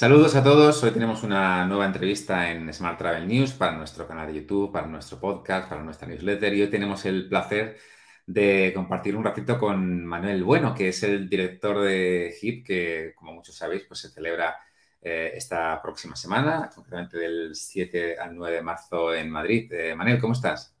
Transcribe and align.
Saludos 0.00 0.34
a 0.34 0.42
todos. 0.42 0.82
Hoy 0.82 0.92
tenemos 0.92 1.22
una 1.24 1.66
nueva 1.66 1.84
entrevista 1.84 2.50
en 2.50 2.72
Smart 2.72 2.96
Travel 2.96 3.28
News 3.28 3.52
para 3.52 3.76
nuestro 3.76 4.08
canal 4.08 4.28
de 4.28 4.40
YouTube, 4.40 4.72
para 4.72 4.86
nuestro 4.86 5.20
podcast, 5.20 5.68
para 5.68 5.82
nuestra 5.82 6.08
newsletter. 6.08 6.54
Y 6.54 6.62
hoy 6.62 6.68
tenemos 6.68 7.04
el 7.04 7.28
placer 7.28 7.76
de 8.24 8.72
compartir 8.74 9.14
un 9.14 9.24
ratito 9.24 9.58
con 9.58 10.06
Manuel 10.06 10.42
Bueno, 10.42 10.74
que 10.74 10.88
es 10.88 11.02
el 11.02 11.28
director 11.28 11.82
de 11.82 12.34
HIP, 12.40 12.66
que 12.66 13.12
como 13.14 13.34
muchos 13.34 13.54
sabéis, 13.54 13.82
pues 13.82 14.00
se 14.00 14.08
celebra 14.08 14.56
eh, 15.02 15.32
esta 15.34 15.82
próxima 15.82 16.16
semana, 16.16 16.70
concretamente 16.74 17.18
del 17.18 17.54
7 17.54 18.16
al 18.18 18.34
9 18.34 18.56
de 18.56 18.62
marzo 18.62 19.14
en 19.14 19.28
Madrid. 19.28 19.70
Eh, 19.70 19.94
Manuel, 19.94 20.18
¿cómo 20.18 20.32
estás? 20.32 20.74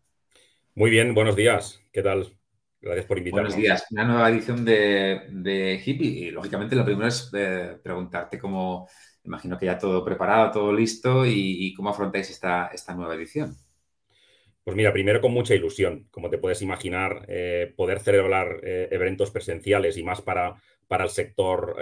Muy 0.74 0.88
bien, 0.88 1.12
buenos 1.12 1.36
días. 1.36 1.78
¿Qué 1.92 2.00
tal? 2.00 2.38
Gracias 2.80 3.04
por 3.04 3.18
invitarnos. 3.18 3.52
Buenos 3.52 3.62
días. 3.62 3.84
Una 3.90 4.04
nueva 4.04 4.30
edición 4.30 4.64
de, 4.64 5.26
de 5.28 5.78
HIP 5.84 6.00
y, 6.00 6.30
lógicamente, 6.30 6.74
lo 6.74 6.86
primero 6.86 7.06
es 7.06 7.30
eh, 7.34 7.76
preguntarte 7.82 8.38
cómo, 8.38 8.88
imagino 9.24 9.58
que 9.58 9.66
ya 9.66 9.78
todo 9.78 10.04
preparado, 10.04 10.50
todo 10.50 10.72
listo 10.72 11.24
y, 11.26 11.72
cómo 11.74 11.90
afrontáis 11.90 12.30
esta, 12.30 12.68
esta 12.68 12.94
nueva 12.94 13.14
edición. 13.14 13.56
Pues 14.64 14.76
mira, 14.76 14.92
primero 14.92 15.20
con 15.20 15.32
mucha 15.32 15.54
ilusión, 15.54 16.06
como 16.10 16.30
te 16.30 16.38
puedes 16.38 16.62
imaginar, 16.62 17.24
eh, 17.28 17.72
poder 17.76 18.00
celebrar 18.00 18.60
eh, 18.62 18.88
eventos 18.90 19.30
presenciales 19.30 19.96
y 19.96 20.02
más 20.02 20.20
para, 20.20 20.54
para 20.86 21.04
el 21.04 21.10
sector 21.10 21.76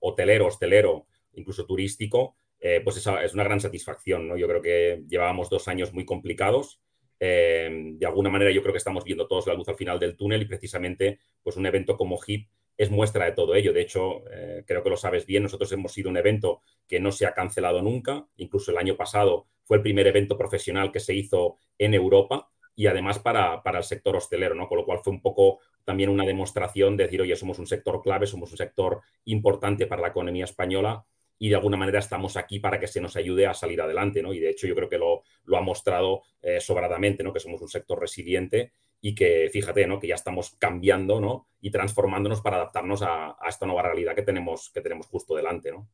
hotelero, 0.00 0.46
hostelero, 0.46 1.06
incluso 1.32 1.66
turístico, 1.66 2.36
pues 2.82 2.96
esa 2.96 3.22
es 3.22 3.34
una 3.34 3.44
gran 3.44 3.60
satisfacción. 3.60 4.26
¿no? 4.26 4.36
Yo 4.38 4.48
creo 4.48 4.62
que 4.62 5.02
llevábamos 5.06 5.50
dos 5.50 5.68
años 5.68 5.92
muy 5.92 6.06
complicados 6.06 6.80
eh, 7.20 7.94
de 7.96 8.06
alguna 8.06 8.28
manera 8.28 8.50
yo 8.50 8.60
creo 8.60 8.72
que 8.72 8.78
estamos 8.78 9.04
viendo 9.04 9.26
todos 9.26 9.46
la 9.46 9.54
luz 9.54 9.68
al 9.68 9.76
final 9.76 9.98
del 9.98 10.16
túnel 10.16 10.42
y 10.42 10.46
precisamente 10.46 11.20
pues 11.42 11.56
un 11.56 11.66
evento 11.66 11.96
como 11.96 12.18
HIP 12.18 12.48
es 12.76 12.90
muestra 12.90 13.26
de 13.26 13.32
todo 13.32 13.54
ello. 13.54 13.72
De 13.72 13.80
hecho, 13.80 14.24
eh, 14.30 14.64
creo 14.66 14.82
que 14.82 14.90
lo 14.90 14.96
sabes 14.96 15.26
bien, 15.26 15.42
nosotros 15.42 15.70
hemos 15.72 15.92
sido 15.92 16.10
un 16.10 16.16
evento 16.16 16.62
que 16.86 17.00
no 17.00 17.12
se 17.12 17.26
ha 17.26 17.34
cancelado 17.34 17.82
nunca, 17.82 18.26
incluso 18.36 18.70
el 18.70 18.78
año 18.78 18.96
pasado 18.96 19.46
fue 19.64 19.78
el 19.78 19.82
primer 19.82 20.06
evento 20.06 20.36
profesional 20.36 20.92
que 20.92 21.00
se 21.00 21.14
hizo 21.14 21.58
en 21.78 21.94
Europa 21.94 22.48
y 22.76 22.86
además 22.86 23.18
para, 23.18 23.62
para, 23.62 23.78
el 23.78 23.84
sector 23.84 24.16
hostelero, 24.16 24.54
¿no? 24.54 24.68
Con 24.68 24.78
lo 24.78 24.84
cual 24.84 24.98
fue 25.02 25.12
un 25.12 25.22
poco 25.22 25.60
también 25.84 26.10
una 26.10 26.24
demostración 26.24 26.96
de 26.96 27.04
decir, 27.04 27.20
oye, 27.20 27.36
somos 27.36 27.58
un 27.58 27.66
sector 27.66 28.02
clave, 28.02 28.26
somos 28.26 28.50
un 28.50 28.56
sector 28.56 29.00
importante 29.26 29.86
para 29.86 30.02
la 30.02 30.08
economía 30.08 30.44
española 30.44 31.04
y 31.38 31.48
de 31.48 31.56
alguna 31.56 31.76
manera 31.76 31.98
estamos 31.98 32.36
aquí 32.36 32.58
para 32.58 32.80
que 32.80 32.86
se 32.86 33.00
nos 33.00 33.16
ayude 33.16 33.46
a 33.46 33.54
salir 33.54 33.80
adelante, 33.80 34.22
¿no? 34.22 34.32
Y 34.32 34.40
de 34.40 34.50
hecho 34.50 34.66
yo 34.66 34.74
creo 34.74 34.88
que 34.88 34.98
lo, 34.98 35.22
lo 35.44 35.56
ha 35.56 35.60
mostrado 35.60 36.22
eh, 36.42 36.60
sobradamente, 36.60 37.22
¿no? 37.22 37.32
Que 37.32 37.40
somos 37.40 37.60
un 37.60 37.68
sector 37.68 38.00
resiliente 38.00 38.72
y 39.06 39.14
que, 39.14 39.50
fíjate, 39.52 39.86
¿no? 39.86 40.00
Que 40.00 40.06
ya 40.06 40.14
estamos 40.14 40.56
cambiando, 40.58 41.20
¿no? 41.20 41.46
Y 41.60 41.70
transformándonos 41.70 42.40
para 42.40 42.56
adaptarnos 42.56 43.02
a, 43.02 43.36
esta 43.46 43.66
nueva 43.66 43.82
realidad 43.82 44.14
que 44.14 44.22
tenemos, 44.22 44.70
que 44.72 44.80
tenemos 44.80 45.08
justo 45.08 45.36
delante, 45.36 45.72
¿no? 45.72 45.86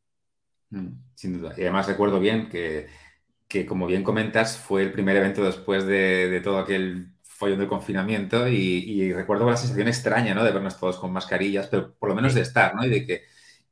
Mm, 0.70 0.92
sin 1.16 1.41
duda. 1.41 1.53
Y 1.56 1.62
además 1.62 1.88
recuerdo 1.88 2.20
bien 2.20 2.48
que, 2.48 2.86
que, 3.48 3.66
como 3.66 3.88
bien 3.88 4.05
comentas, 4.05 4.56
fue 4.56 4.83
el 4.83 4.92
primer 4.92 5.16
evento 5.16 5.42
después 5.42 5.84
de, 5.86 6.31
de 6.31 6.41
todo 6.41 6.61
aquel 6.61 7.08
follón 7.25 7.58
del 7.58 7.66
confinamiento 7.66 8.47
y, 8.47 8.55
y, 8.55 9.12
recuerdo 9.12 9.50
la 9.50 9.56
sensación 9.56 9.88
extraña, 9.88 10.33
¿no? 10.33 10.44
De 10.44 10.53
vernos 10.53 10.78
todos 10.78 10.97
con 10.97 11.12
mascarillas, 11.12 11.66
pero 11.66 11.92
por 11.94 12.11
lo 12.11 12.14
menos 12.14 12.33
de 12.33 12.42
estar, 12.42 12.77
¿no? 12.77 12.86
Y 12.86 12.91
de 12.91 13.05
que 13.05 13.22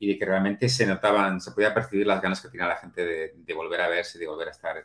y 0.00 0.08
de 0.08 0.18
que 0.18 0.24
realmente 0.24 0.68
se 0.68 0.84
notaban, 0.84 1.40
se 1.40 1.52
podía 1.52 1.72
percibir 1.72 2.08
las 2.08 2.20
ganas 2.20 2.40
que 2.40 2.48
tenía 2.48 2.66
la 2.66 2.76
gente 2.76 3.04
de, 3.04 3.54
volver 3.54 3.80
a 3.82 3.88
verse, 3.88 4.18
de 4.18 4.26
volver 4.26 4.48
a 4.48 4.52
estar 4.52 4.84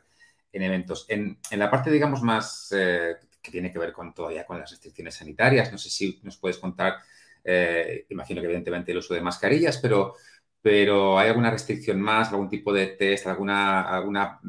en 0.51 0.61
eventos. 0.61 1.05
En, 1.09 1.39
la 1.51 1.69
parte, 1.69 1.91
digamos, 1.91 2.21
más 2.21 2.73
eh, 2.75 3.15
que 3.43 3.51
tiene 3.51 3.71
que 3.71 3.79
ver 3.79 3.91
con 3.91 4.13
todavía 4.13 4.45
con 4.45 4.57
las 4.57 4.71
restricciones 4.71 5.15
sanitarias, 5.15 5.71
no 5.71 5.77
sé 5.77 5.89
si 5.89 6.19
nos 6.23 6.37
puedes 6.37 6.57
contar, 6.57 6.95
eh, 7.43 8.05
imagino 8.09 8.41
que 8.41 8.45
evidentemente 8.45 8.91
el 8.91 8.99
uso 8.99 9.13
de 9.13 9.21
mascarillas, 9.21 9.77
pero, 9.77 10.15
pero 10.61 11.19
¿hay 11.19 11.29
alguna 11.29 11.51
restricción 11.51 11.99
más, 11.99 12.31
algún 12.31 12.49
tipo 12.49 12.71
de 12.73 12.87
test, 12.87 13.27
alguna, 13.27 13.81
alguna 13.81 14.39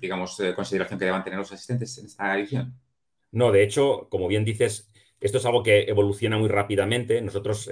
digamos, 0.00 0.38
eh, 0.40 0.54
consideración 0.54 0.98
que 0.98 1.04
deban 1.06 1.24
tener 1.24 1.38
los 1.38 1.52
asistentes 1.52 1.98
en 1.98 2.06
esta 2.06 2.38
edición? 2.38 2.72
No, 3.32 3.50
de 3.50 3.64
hecho, 3.64 4.08
como 4.08 4.28
bien 4.28 4.44
dices, 4.44 4.88
esto 5.20 5.38
es 5.38 5.46
algo 5.46 5.64
que 5.64 5.82
evoluciona 5.82 6.38
muy 6.38 6.48
rápidamente. 6.48 7.20
Nosotros 7.20 7.68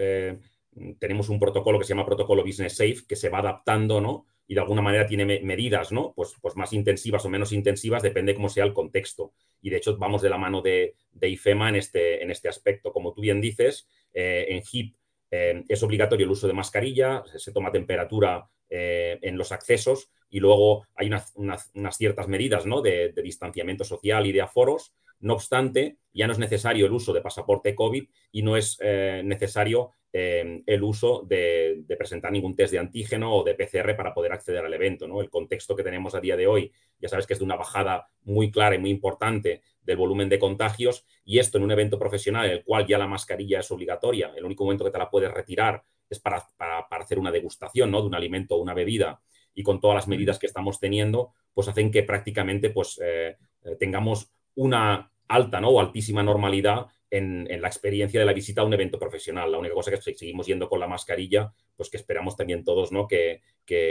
tenemos 0.99 1.29
un 1.29 1.39
protocolo 1.39 1.79
que 1.79 1.85
se 1.85 1.91
llama 1.91 2.07
protocolo 2.07 2.43
Business 2.45 2.77
Safe, 2.77 3.05
que 3.07 3.15
se 3.15 3.29
va 3.29 3.39
adaptando, 3.39 4.01
¿no? 4.01 4.27
Y 4.53 4.55
de 4.55 4.61
alguna 4.61 4.83
manera 4.83 5.07
tiene 5.07 5.41
medidas, 5.41 5.93
¿no? 5.93 6.13
Pues, 6.15 6.35
pues 6.39 6.57
más 6.57 6.75
intensivas 6.75 7.25
o 7.25 7.31
menos 7.31 7.53
intensivas, 7.53 8.03
depende 8.03 8.35
cómo 8.35 8.51
sea 8.51 8.67
el 8.67 8.75
contexto. 8.75 9.33
Y 9.63 9.71
de 9.71 9.79
hecho 9.79 9.97
vamos 9.97 10.21
de 10.21 10.29
la 10.29 10.37
mano 10.37 10.61
de, 10.61 10.95
IFEMA 11.23 11.71
en 11.71 11.77
este, 11.77 12.23
en 12.23 12.31
este 12.31 12.51
aspecto. 12.51 12.93
Como 12.93 13.15
tú 13.15 13.23
bien 13.23 13.41
dices, 13.41 13.89
eh, 14.13 14.45
en 14.51 14.63
HIP 14.63 14.95
eh, 15.31 15.65
es 15.67 15.83
obligatorio 15.83 16.27
el 16.27 16.33
uso 16.33 16.47
de 16.47 16.53
mascarilla, 16.53 17.25
se, 17.35 17.51
toma 17.51 17.73
temperatura 17.73 18.47
eh, 18.69 19.19
en 19.23 19.39
los 19.39 19.53
accesos 19.53 20.11
y 20.29 20.39
luego 20.39 20.87
hay 20.97 21.11
unas, 21.37 21.73
ciertas 21.97 22.29
medidas 22.29 22.67
¿no? 22.67 22.83
de, 22.83 23.11
de, 23.15 23.23
distanciamiento 23.23 23.85
social 23.85 24.27
y 24.27 24.33
de 24.33 24.43
aforos. 24.43 24.93
No 25.23 25.35
obstante, 25.35 25.97
ya 26.13 26.27
no 26.27 26.35
es 26.35 26.39
necesario 26.39 26.87
el 26.87 26.93
uso 26.93 27.13
de 27.13 27.23
pasaporte 27.23 27.75
COVID 27.75 28.05
y 28.33 28.43
no 28.43 28.57
es 28.57 28.79
necesario 28.81 29.93
Em, 30.15 30.63
el 30.67 30.83
uso 30.83 31.25
de, 31.27 31.87
presentar 31.97 32.31
ningún 32.31 32.55
test 32.55 32.71
de 32.71 32.79
antígeno 32.79 33.35
o 33.35 33.45
de 33.45 33.55
PCR 33.55 33.97
para 33.97 34.13
poder 34.13 34.33
acceder 34.33 34.63
al 34.63 34.75
evento. 34.75 35.09
¿no? 35.09 35.23
El 35.23 35.31
contexto 35.31 35.75
que 35.75 35.83
tenemos 35.83 36.15
a 36.15 36.21
día 36.21 36.37
de 36.37 36.47
hoy, 36.47 36.71
ya 37.01 37.09
sabes 37.09 37.27
que 37.27 37.33
es 37.33 37.39
de 37.39 37.47
una 37.47 37.57
bajada 37.57 38.09
muy 38.25 38.51
clara 38.51 38.75
y 38.75 38.79
muy 38.79 38.91
importante 38.91 39.63
del 39.81 39.97
volumen 39.97 40.29
de 40.29 40.39
contagios 40.39 41.07
y 41.25 41.39
esto 41.39 41.57
en 41.57 41.65
un 41.65 41.71
evento 41.71 41.99
profesional 41.99 42.45
en 42.45 42.53
el 42.53 42.63
cual 42.63 42.87
ya 42.87 42.99
la 42.99 43.07
mascarilla 43.07 43.61
es 43.61 43.71
obligatoria, 43.71 44.33
el 44.37 44.45
único 44.45 44.65
momento 44.65 44.85
que 44.85 44.91
te 44.91 44.99
la 44.99 45.11
puedes 45.11 45.33
retirar 45.33 45.83
es 46.11 46.21
para, 46.21 46.47
hacer 46.91 47.19
una 47.19 47.33
degustación 47.33 47.91
¿no? 47.91 48.03
de 48.03 48.07
un 48.07 48.15
alimento 48.15 48.57
o 48.57 48.59
una 48.59 48.75
bebida 48.75 49.23
y 49.55 49.63
con 49.63 49.81
todas 49.81 49.95
las 49.95 50.09
medidas 50.09 50.39
que 50.39 50.47
estamos 50.47 50.79
teniendo, 50.79 51.33
pues 51.55 51.69
hacen 51.69 51.91
que 51.91 52.03
prácticamente 52.03 52.69
pues, 52.69 53.01
eh, 53.03 53.39
eh, 53.65 53.77
tengamos 53.79 54.31
una 54.55 55.11
alta 55.35 55.61
¿no? 55.61 55.71
o 55.71 55.81
altísima 55.81 56.23
normalidad 56.23 56.87
en, 57.13 57.61
la 57.61 57.69
experiencia 57.69 58.19
de 58.19 58.25
la 58.25 58.33
visita 58.33 58.63
a 58.63 58.65
un 58.65 58.73
evento 58.73 58.99
profesional. 58.99 59.53
La 59.53 59.59
única 59.59 59.75
cosa 59.75 59.91
que 59.91 60.01
seguimos 60.01 60.47
yendo 60.47 60.67
con 60.69 60.81
la 60.81 60.89
mascarilla, 60.89 61.53
pues 61.77 61.91
que 61.91 61.99
esperamos 61.99 62.37
también 62.37 62.65
todos, 62.65 62.91
¿no? 62.91 63.07
Que, 63.07 63.43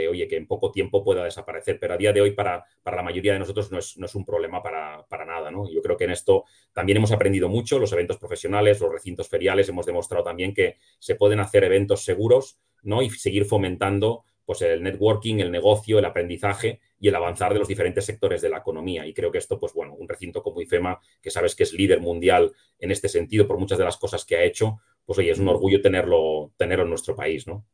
oye, 0.08 0.26
que 0.26 0.36
en 0.36 0.48
poco 0.48 0.72
tiempo 0.72 1.04
pueda 1.04 1.22
desaparecer. 1.22 1.78
Pero 1.78 1.94
a 1.94 1.96
día 1.96 2.12
de 2.12 2.20
hoy, 2.20 2.32
para, 2.32 2.64
para 2.82 2.96
la 2.96 3.04
mayoría 3.04 3.34
de 3.34 3.38
nosotros, 3.38 3.70
no 3.70 3.78
es, 3.78 3.96
no 3.96 4.06
es 4.06 4.14
un 4.16 4.24
problema 4.24 4.60
para, 4.60 5.06
para, 5.08 5.24
nada, 5.24 5.52
¿no? 5.52 5.70
Yo 5.70 5.80
creo 5.82 5.96
que 5.96 6.04
en 6.04 6.10
esto 6.10 6.44
también 6.72 6.96
hemos 6.96 7.12
aprendido 7.12 7.48
mucho. 7.48 7.78
Los 7.78 7.92
eventos 7.92 8.18
profesionales, 8.18 8.80
los 8.80 8.90
recintos 8.90 9.28
feriales, 9.28 9.68
hemos 9.68 9.86
demostrado 9.86 10.24
también 10.24 10.52
que 10.52 10.78
se 10.98 11.14
pueden 11.14 11.38
hacer 11.38 11.62
eventos 11.62 12.04
seguros, 12.04 12.58
¿no? 12.82 13.02
Y 13.02 13.10
seguir 13.10 13.44
fomentando 13.44 14.24
pues 14.44 14.62
el 14.62 14.82
networking, 14.82 15.38
el 15.38 15.50
negocio, 15.50 15.98
el 15.98 16.04
aprendizaje 16.04 16.80
y 16.98 17.08
el 17.08 17.14
avanzar 17.14 17.52
de 17.52 17.58
los 17.58 17.68
diferentes 17.68 18.04
sectores 18.04 18.42
de 18.42 18.48
la 18.48 18.58
economía. 18.58 19.06
Y 19.06 19.14
creo 19.14 19.30
que 19.30 19.38
esto, 19.38 19.58
pues 19.58 19.72
bueno, 19.72 19.94
un 19.94 20.08
recinto 20.08 20.42
como 20.42 20.60
IFEMA, 20.60 21.00
que 21.20 21.30
sabes 21.30 21.54
que 21.54 21.62
es 21.62 21.72
líder 21.72 22.00
mundial 22.00 22.52
en 22.78 22.90
este 22.90 23.08
sentido 23.08 23.46
por 23.46 23.58
muchas 23.58 23.78
de 23.78 23.84
las 23.84 23.96
cosas 23.96 24.24
que 24.24 24.36
ha 24.36 24.42
hecho, 24.42 24.80
pues 25.04 25.18
oye, 25.18 25.30
es 25.30 25.38
un 25.38 25.48
orgullo 25.48 25.80
tenerlo, 25.80 26.52
tenerlo 26.56 26.84
en 26.84 26.90
nuestro 26.90 27.14
país, 27.14 27.46
¿no? 27.46 27.64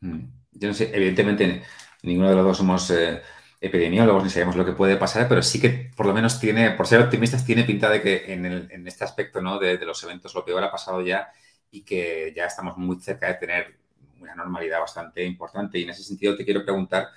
Mm. 0.00 0.24
Yo 0.52 0.68
no 0.68 0.74
sé, 0.74 0.90
evidentemente 0.94 1.62
ninguno 2.02 2.30
de 2.30 2.36
los 2.36 2.44
dos 2.44 2.56
somos 2.56 2.90
eh, 2.90 3.20
epidemiólogos 3.60 4.24
ni 4.24 4.30
sabemos 4.30 4.56
lo 4.56 4.64
que 4.64 4.72
puede 4.72 4.96
pasar, 4.96 5.28
pero 5.28 5.42
sí 5.42 5.60
que 5.60 5.90
por 5.96 6.06
lo 6.06 6.14
menos 6.14 6.40
tiene, 6.40 6.70
por 6.70 6.86
ser 6.86 7.00
optimistas, 7.00 7.44
tiene 7.44 7.64
pinta 7.64 7.90
de 7.90 8.00
que 8.00 8.32
en, 8.32 8.86
este 8.86 9.04
aspecto 9.04 9.40
¿no? 9.40 9.58
de, 9.58 9.76
de 9.76 9.86
los 9.86 10.02
eventos 10.02 10.34
lo 10.34 10.44
peor 10.44 10.62
ha 10.62 10.70
pasado 10.70 11.02
ya 11.02 11.28
y 11.70 11.82
que 11.82 12.32
ya 12.34 12.46
estamos 12.46 12.76
muy 12.76 13.00
cerca 13.00 13.26
de 13.28 13.34
tener 13.34 13.85
una 14.20 14.34
normalidad 14.34 14.80
bastante 14.80 15.24
importante. 15.24 15.78
Y 15.78 15.82
en 15.84 15.90
ese 15.90 16.04
sentido 16.04 16.36
te 16.36 16.44
quiero 16.44 16.64
preguntar 16.64 17.08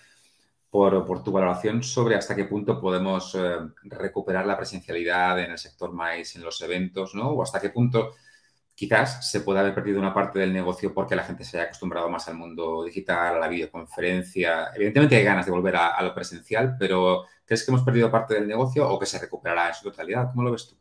por, 0.69 1.23
tu 1.23 1.31
valoración 1.31 1.81
sobre 1.83 2.15
hasta 2.15 2.35
qué 2.35 2.45
punto 2.45 2.79
podemos 2.79 3.35
eh, 3.35 3.57
recuperar 3.83 4.45
la 4.45 4.57
presencialidad 4.57 5.39
en 5.39 5.51
el 5.51 5.57
sector 5.57 5.91
más 5.91 6.35
en 6.35 6.43
los 6.43 6.61
eventos, 6.61 7.15
¿no? 7.15 7.29
O 7.29 7.43
hasta 7.43 7.59
qué 7.59 7.69
punto 7.69 8.11
quizás 8.79 9.29
se 9.29 9.41
puede 9.41 9.59
haber 9.59 9.75
perdido 9.75 9.99
una 9.99 10.13
parte 10.13 10.39
del 10.39 10.53
negocio 10.53 10.93
porque 10.93 11.13
la 11.13 11.25
gente 11.25 11.43
se 11.43 11.57
haya 11.57 11.65
acostumbrado 11.65 12.09
más 12.09 12.29
al 12.29 12.35
mundo 12.35 12.85
digital, 12.85 13.35
a 13.35 13.39
la 13.39 13.49
videoconferencia. 13.49 14.69
Evidentemente 14.73 15.17
hay 15.17 15.23
ganas 15.25 15.45
de 15.45 15.51
volver 15.51 15.75
a, 15.75 16.01
lo 16.01 16.13
presencial, 16.13 16.77
pero 16.79 17.25
¿crees 17.43 17.65
que 17.65 17.71
hemos 17.71 17.83
perdido 17.83 18.09
parte 18.09 18.35
del 18.35 18.47
negocio 18.47 18.87
o 18.89 18.97
que 18.97 19.05
se 19.05 19.19
recuperará 19.19 19.67
en 19.67 19.73
su 19.73 19.83
totalidad? 19.83 20.29
¿Cómo 20.31 20.43
lo 20.43 20.51
ves 20.51 20.69
tú? 20.69 20.77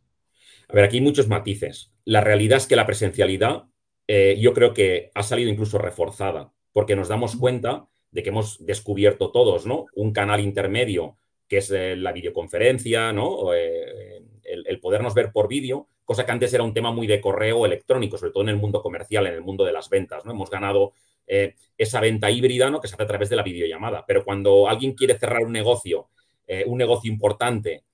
A 0.68 0.74
ver, 0.74 0.84
aquí 0.84 0.98
hay 0.98 1.02
muchos 1.02 1.26
matices. 1.26 1.90
La 2.04 2.20
realidad 2.20 2.58
es 2.58 2.68
que 2.68 2.76
la 2.76 2.86
presencialidad 2.86 3.64
eh, 4.10 4.38
yo 4.40 4.54
creo 4.54 4.72
que 4.72 5.10
ha 5.14 5.22
salido 5.22 5.50
incluso 5.50 5.76
reforzada, 5.76 6.50
porque 6.72 6.96
nos 6.96 7.08
damos 7.08 7.36
cuenta 7.36 7.86
de 8.10 8.22
que 8.22 8.30
hemos 8.30 8.64
descubierto 8.64 9.30
todos, 9.30 9.66
¿no? 9.66 9.84
Un 9.94 10.12
canal 10.12 10.40
intermedio 10.40 11.18
que 11.46 11.58
es 11.58 11.70
eh, 11.70 11.94
la 11.94 12.12
videoconferencia, 12.12 13.12
¿no? 13.12 13.52
Eh, 13.54 14.22
el, 14.44 14.80
podernos 14.80 15.12
ver 15.12 15.30
por 15.30 15.46
vídeo, 15.46 15.88
cosa 16.06 16.24
que 16.24 16.32
antes 16.32 16.54
era 16.54 16.62
un 16.62 16.72
tema 16.72 16.90
muy 16.90 17.06
de 17.06 17.20
correo 17.20 17.66
electrónico, 17.66 18.16
sobre 18.16 18.32
todo 18.32 18.44
en 18.44 18.48
el 18.48 18.56
mundo 18.56 18.80
comercial, 18.80 19.26
en 19.26 19.34
el 19.34 19.42
mundo 19.42 19.64
de 19.64 19.72
las 19.72 19.90
ventas, 19.90 20.24
¿no? 20.24 20.32
Hemos 20.32 20.50
ganado 20.50 20.92
esa 21.76 22.00
venta 22.00 22.30
híbrida, 22.30 22.70
¿no? 22.70 22.80
Que 22.80 22.88
se 22.88 22.94
hace 22.94 23.02
a 23.02 23.06
través 23.06 23.28
de 23.28 23.36
la 23.36 23.42
videollamada. 23.42 24.06
Pero 24.06 24.24
cuando 24.24 24.66
alguien 24.66 24.94
quiere 24.94 25.18
cerrar 25.18 25.42
un 25.42 25.52
negocio, 25.52 26.08
un 26.64 26.78
negocio 26.78 27.12
importante, 27.12 27.84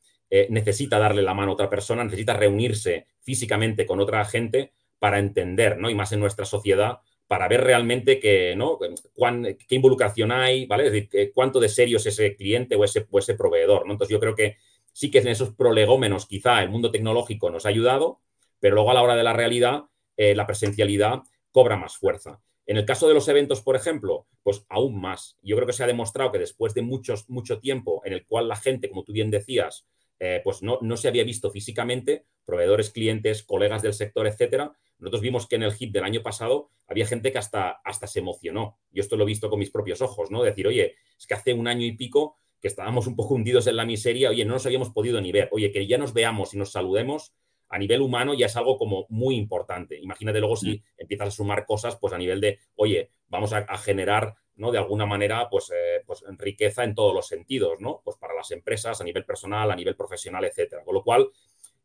necesita 0.50 1.00
darle 1.00 1.22
la 1.22 1.34
mano 1.34 1.50
a 1.50 1.54
otra 1.54 1.68
persona, 1.68 2.04
necesita 2.04 2.34
reunirse 2.34 3.08
físicamente 3.22 3.86
con 3.86 3.98
otra 3.98 4.24
gente, 4.24 4.70
para 5.04 5.18
entender, 5.18 5.76
¿no? 5.76 5.90
Y 5.90 5.94
más 5.94 6.12
en 6.12 6.20
nuestra 6.20 6.46
sociedad, 6.46 7.00
para 7.26 7.46
ver 7.46 7.62
realmente 7.62 8.18
que, 8.18 8.56
¿no? 8.56 8.78
qué 8.78 9.74
involucración 9.74 10.32
hay, 10.32 10.64
¿vale? 10.64 10.86
Es 10.86 10.92
decir, 10.92 11.30
cuánto 11.34 11.60
de 11.60 11.68
serio 11.68 11.98
es 11.98 12.06
ese 12.06 12.34
cliente 12.36 12.74
o 12.74 12.84
ese, 12.84 13.06
ese 13.12 13.34
proveedor. 13.34 13.82
Entonces 13.82 14.08
yo 14.08 14.18
creo 14.18 14.34
que 14.34 14.56
sí 14.94 15.10
que 15.10 15.18
en 15.18 15.28
esos 15.28 15.54
prolegómenos 15.54 16.24
quizá 16.24 16.62
el 16.62 16.70
mundo 16.70 16.90
tecnológico 16.90 17.50
nos 17.50 17.66
ha 17.66 17.68
ayudado, 17.68 18.22
pero 18.60 18.76
luego 18.76 18.92
a 18.92 18.94
la 18.94 19.02
hora 19.02 19.14
de 19.14 19.24
la 19.24 19.34
realidad 19.34 19.82
eh, 20.16 20.34
la 20.34 20.46
presencialidad 20.46 21.20
cobra 21.52 21.76
más 21.76 21.98
fuerza. 21.98 22.40
En 22.64 22.78
el 22.78 22.86
caso 22.86 23.06
de 23.06 23.12
los 23.12 23.28
eventos, 23.28 23.60
por 23.60 23.76
ejemplo, 23.76 24.26
pues 24.42 24.64
aún 24.70 24.98
más. 24.98 25.36
Yo 25.42 25.54
creo 25.56 25.66
que 25.66 25.74
se 25.74 25.84
ha 25.84 25.86
demostrado 25.86 26.32
que 26.32 26.38
después 26.38 26.72
de 26.72 26.80
muchos, 26.80 27.28
mucho 27.28 27.60
tiempo 27.60 28.00
en 28.06 28.14
el 28.14 28.24
cual 28.24 28.48
la 28.48 28.56
gente, 28.56 28.88
como 28.88 29.04
tú 29.04 29.12
bien 29.12 29.30
decías, 29.30 29.84
eh, 30.18 30.40
pues 30.42 30.62
no, 30.62 30.78
no, 30.80 30.96
se 30.96 31.08
había 31.08 31.24
visto 31.24 31.50
físicamente, 31.50 32.24
proveedores, 32.44 32.90
clientes, 32.90 33.42
colegas 33.42 33.82
del 33.82 33.94
sector, 33.94 34.26
etcétera. 34.26 34.72
Nosotros 34.98 35.22
vimos 35.22 35.46
que 35.46 35.56
en 35.56 35.64
el 35.64 35.72
HIP 35.78 35.92
del 35.92 36.04
año 36.04 36.22
pasado 36.22 36.70
había 36.86 37.06
gente 37.06 37.32
que 37.32 37.38
hasta, 37.38 37.80
hasta 37.84 38.06
se 38.06 38.20
emocionó. 38.20 38.78
Yo 38.90 39.02
esto 39.02 39.16
lo 39.16 39.24
he 39.24 39.26
visto 39.26 39.50
con 39.50 39.58
mis 39.58 39.70
propios 39.70 40.00
ojos, 40.00 40.30
¿no? 40.30 40.42
Decir, 40.42 40.66
oye, 40.66 40.94
es 41.18 41.26
que 41.26 41.34
hace 41.34 41.52
un 41.52 41.68
año 41.68 41.84
y 41.84 41.92
pico 41.92 42.36
que 42.60 42.68
estábamos 42.68 43.06
un 43.06 43.16
poco 43.16 43.34
hundidos 43.34 43.66
en 43.66 43.76
la 43.76 43.84
miseria, 43.84 44.30
oye, 44.30 44.44
no 44.44 44.54
nos 44.54 44.64
habíamos 44.64 44.90
podido 44.90 45.20
ni 45.20 45.32
ver, 45.32 45.50
oye, 45.52 45.70
que 45.70 45.86
ya 45.86 45.98
nos 45.98 46.14
veamos 46.14 46.54
y 46.54 46.56
nos 46.56 46.72
saludemos, 46.72 47.34
a 47.68 47.78
nivel 47.78 48.00
humano 48.02 48.34
ya 48.34 48.46
es 48.46 48.56
algo 48.56 48.78
como 48.78 49.06
muy 49.08 49.36
importante. 49.36 49.98
Imagínate 50.00 50.38
luego 50.38 50.56
si 50.56 50.76
mm. 50.76 50.82
empiezas 50.98 51.28
a 51.28 51.30
sumar 51.32 51.66
cosas, 51.66 51.96
pues 51.96 52.14
a 52.14 52.18
nivel 52.18 52.40
de, 52.40 52.58
oye, 52.76 53.10
vamos 53.28 53.52
a, 53.52 53.76
generar, 53.78 54.36
¿no? 54.56 54.70
De 54.70 54.78
alguna 54.78 55.06
manera, 55.06 55.48
pues, 55.50 55.70
eh, 55.70 56.02
pues 56.06 56.24
riqueza 56.38 56.84
en 56.84 56.94
todos 56.94 57.14
los 57.14 57.26
sentidos, 57.26 57.80
¿no? 57.80 58.00
Pues 58.04 58.16
para 58.16 58.34
las 58.34 58.50
empresas, 58.50 59.00
a 59.00 59.04
nivel 59.04 59.24
personal, 59.24 59.70
a 59.70 59.76
nivel 59.76 59.96
profesional, 59.96 60.44
etcétera. 60.44 60.84
Con 60.84 60.94
lo 60.94 61.02
cual, 61.02 61.28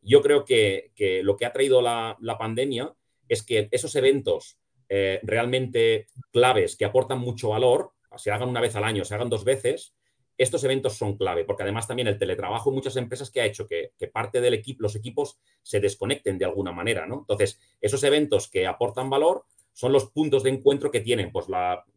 yo 0.01 0.21
creo 0.21 0.45
que, 0.45 0.91
lo 1.23 1.35
que 1.35 1.45
ha 1.45 1.53
traído 1.53 1.81
la, 1.81 2.17
pandemia 2.37 2.93
es 3.27 3.43
que 3.43 3.67
esos 3.71 3.95
eventos 3.95 4.57
eh, 4.87 5.19
realmente 5.23 6.07
claves 6.31 6.75
que 6.75 6.85
aportan 6.85 7.19
mucho 7.19 7.49
valor, 7.49 7.91
se 8.17 8.31
hagan 8.31 8.49
una 8.49 8.61
vez 8.61 8.75
al 8.75 8.83
año, 8.83 9.05
se 9.05 9.13
hagan 9.13 9.29
dos 9.29 9.43
veces, 9.43 9.93
estos 10.39 10.63
eventos 10.63 10.97
son 10.97 11.17
clave, 11.17 11.43
porque 11.43 11.63
además 11.63 11.85
también 11.85 12.07
el 12.07 12.17
teletrabajo 12.17 12.69
en 12.69 12.75
muchas 12.75 12.95
empresas 12.95 13.29
que 13.29 13.41
ha 13.41 13.45
hecho 13.45 13.67
que, 13.67 13.91
parte 14.11 14.39
del 14.39 14.53
equipo, 14.53 14.83
los 14.83 14.95
equipos 14.95 15.37
se 15.61 15.81
desconecten 15.81 16.37
de 16.37 16.45
alguna 16.45 16.71
manera, 16.71 17.05
¿no? 17.05 17.19
Entonces, 17.19 17.59
esos 17.81 18.01
eventos 18.03 18.49
que 18.49 18.65
aportan 18.65 19.09
valor 19.09 19.43
son 19.79 19.93
los 19.93 20.09
puntos 20.09 20.43
de 20.43 20.49
encuentro 20.49 20.91
que 20.91 20.99
tienen 20.99 21.31
pues, 21.31 21.45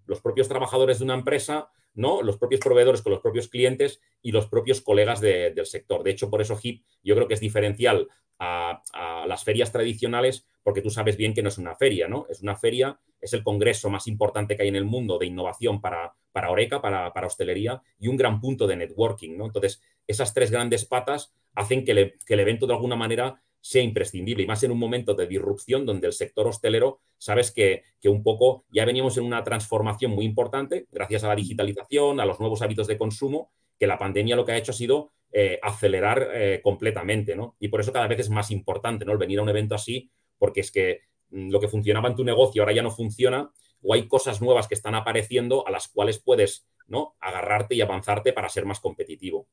los 0.06 0.20
propios 0.20 0.46
trabajadores 0.46 1.00
de 1.00 1.04
una 1.04 1.14
empresa, 1.14 1.68
¿no? 1.94 2.22
Los 2.22 2.38
propios 2.38 2.60
proveedores 2.60 3.02
con 3.02 3.10
los 3.10 3.20
propios 3.20 3.48
clientes 3.48 4.00
y 4.22 4.30
los 4.30 4.46
propios 4.46 4.80
colegas 4.82 5.20
del 5.20 5.66
sector. 5.66 6.04
De 6.04 6.12
hecho, 6.12 6.30
por 6.30 6.40
eso 6.40 6.56
HIP 6.62 6.84
yo 7.02 7.16
creo 7.16 7.26
que 7.26 7.34
es 7.34 7.40
diferencial 7.40 8.06
a, 8.38 8.82
las 9.26 9.42
ferias 9.42 9.72
tradicionales, 9.72 10.46
porque 10.62 10.80
tú 10.80 10.90
sabes 10.90 11.16
bien 11.16 11.34
que 11.34 11.42
no 11.42 11.48
es 11.48 11.58
una 11.58 11.74
feria, 11.74 12.06
¿no? 12.06 12.26
Es 12.30 12.40
una 12.40 12.54
feria 12.54 13.00
es 13.20 13.32
el 13.32 13.42
congreso 13.42 13.90
más 13.90 14.06
importante 14.06 14.56
que 14.56 14.62
hay 14.62 14.68
en 14.68 14.76
el 14.76 14.84
mundo 14.84 15.18
de 15.18 15.26
innovación 15.26 15.80
para, 15.80 16.14
para 16.32 16.50
Oreca, 16.50 16.80
para, 16.80 17.12
hostelería, 17.26 17.80
y 17.98 18.08
un 18.08 18.16
gran 18.16 18.40
punto 18.40 18.66
de 18.66 18.76
networking. 18.76 19.36
¿no? 19.36 19.46
Entonces, 19.46 19.80
esas 20.06 20.34
tres 20.34 20.50
grandes 20.50 20.84
patas 20.84 21.32
hacen 21.54 21.84
que, 21.84 21.92
el 21.92 22.40
evento 22.40 22.66
de 22.66 22.74
alguna 22.74 22.96
manera 22.96 23.40
sea 23.62 23.82
imprescindible, 23.82 24.42
y 24.42 24.46
más 24.46 24.62
en 24.62 24.72
un 24.72 24.78
momento 24.78 25.14
de 25.14 25.26
disrupción 25.26 25.86
donde 25.86 26.08
el 26.08 26.12
sector 26.12 26.46
hostelero, 26.46 27.00
sabes 27.16 27.50
que, 27.50 27.84
un 28.04 28.22
poco 28.22 28.66
ya 28.70 28.84
veníamos 28.84 29.16
en 29.16 29.24
una 29.24 29.42
transformación 29.42 30.10
muy 30.10 30.26
importante, 30.26 30.86
gracias 30.92 31.24
a 31.24 31.28
la 31.28 31.36
digitalización, 31.36 32.20
a 32.20 32.26
los 32.26 32.38
nuevos 32.38 32.60
hábitos 32.60 32.86
de 32.86 32.98
consumo, 32.98 33.50
que 33.78 33.86
la 33.86 33.98
pandemia 33.98 34.36
lo 34.36 34.44
que 34.44 34.52
ha 34.52 34.58
hecho 34.58 34.72
ha 34.72 34.74
sido 34.74 35.12
eh, 35.32 35.58
acelerar 35.62 36.28
eh, 36.34 36.60
completamente, 36.62 37.34
¿no? 37.34 37.56
Y 37.58 37.68
por 37.68 37.80
eso 37.80 37.92
cada 37.92 38.06
vez 38.08 38.20
es 38.20 38.28
más 38.28 38.50
importante, 38.50 39.06
¿no? 39.06 39.12
El 39.12 39.18
venir 39.18 39.38
a 39.38 39.42
un 39.42 39.48
evento 39.48 39.74
así, 39.74 40.10
porque 40.38 40.60
es 40.60 40.70
que 40.70 41.00
Mm, 41.32 41.50
lo 41.50 41.60
que 41.60 41.68
funcionaba 41.68 42.08
en 42.08 42.16
tu 42.16 42.24
negocio 42.24 42.62
ahora 42.62 42.74
ya 42.74 42.82
no 42.82 42.90
funciona 42.90 43.50
o 43.82 43.94
hay 43.94 44.06
cosas 44.06 44.40
nuevas 44.40 44.68
que 44.68 44.74
están 44.74 44.94
apareciendo 44.94 45.66
a 45.66 45.70
las 45.70 45.88
cuales 45.88 46.18
puedes 46.18 46.66
¿no? 46.86 47.16
agarrarte 47.20 47.74
y 47.74 47.80
avanzarte 47.80 48.32
para 48.32 48.48
ser 48.48 48.64
más 48.64 48.78
competitivo. 48.78 49.48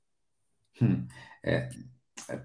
Hmm. 0.79 1.07
Eh, 1.41 1.69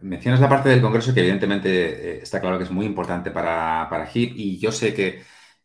mencionas 0.00 0.40
la 0.40 0.48
parte 0.48 0.68
del 0.68 0.82
Congreso 0.82 1.12
que 1.12 1.20
evidentemente 1.20 1.70
eh, 1.70 2.22
está 2.22 2.40
claro 2.40 2.58
que 2.58 2.64
es 2.64 2.70
muy 2.70 2.86
importante 2.86 3.30
para, 3.30 3.86
para 3.90 4.10
HIP 4.12 4.32
y 4.36 4.58
yo 4.58 4.72
sé 4.72 4.94
que, 4.94 5.22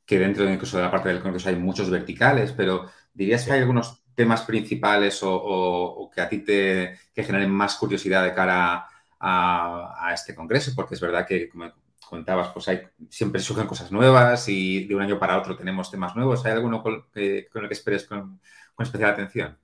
dentro 0.07 0.49
incluso 0.49 0.77
de 0.77 0.83
la 0.83 0.91
parte 0.91 1.09
del 1.09 1.21
Congreso 1.21 1.49
hay 1.49 1.55
muchos 1.55 1.89
verticales, 1.89 2.51
pero 2.53 2.89
dirías 3.13 3.45
que 3.45 3.51
hay 3.51 3.59
algunos 3.59 4.03
temas 4.15 4.41
principales 4.41 5.19
o, 5.23 6.09
que 6.13 6.21
a 6.21 6.29
ti 6.29 6.39
te 6.39 6.97
generen 7.15 7.51
más 7.51 7.75
curiosidad 7.75 8.23
de 8.23 8.33
cara 8.33 8.87
a, 9.19 10.07
a, 10.07 10.13
este 10.13 10.33
Congreso, 10.33 10.71
porque 10.75 10.95
es 10.95 11.01
verdad 11.01 11.27
que, 11.27 11.49
como 11.49 11.71
comentabas, 12.07 12.49
pues 12.49 12.67
hay, 12.67 12.81
siempre 13.09 13.41
surgen 13.41 13.67
cosas 13.67 13.91
nuevas 13.91 14.47
y 14.49 14.85
de 14.85 14.95
un 14.95 15.01
año 15.01 15.19
para 15.19 15.37
otro 15.37 15.55
tenemos 15.55 15.91
temas 15.91 16.15
nuevos. 16.15 16.45
¿Hay 16.45 16.53
alguno 16.53 16.81
con, 16.81 17.05
el 17.13 17.47
que 17.47 17.67
esperes 17.69 18.05
con, 18.05 18.41
especial 18.79 19.11
atención? 19.11 19.57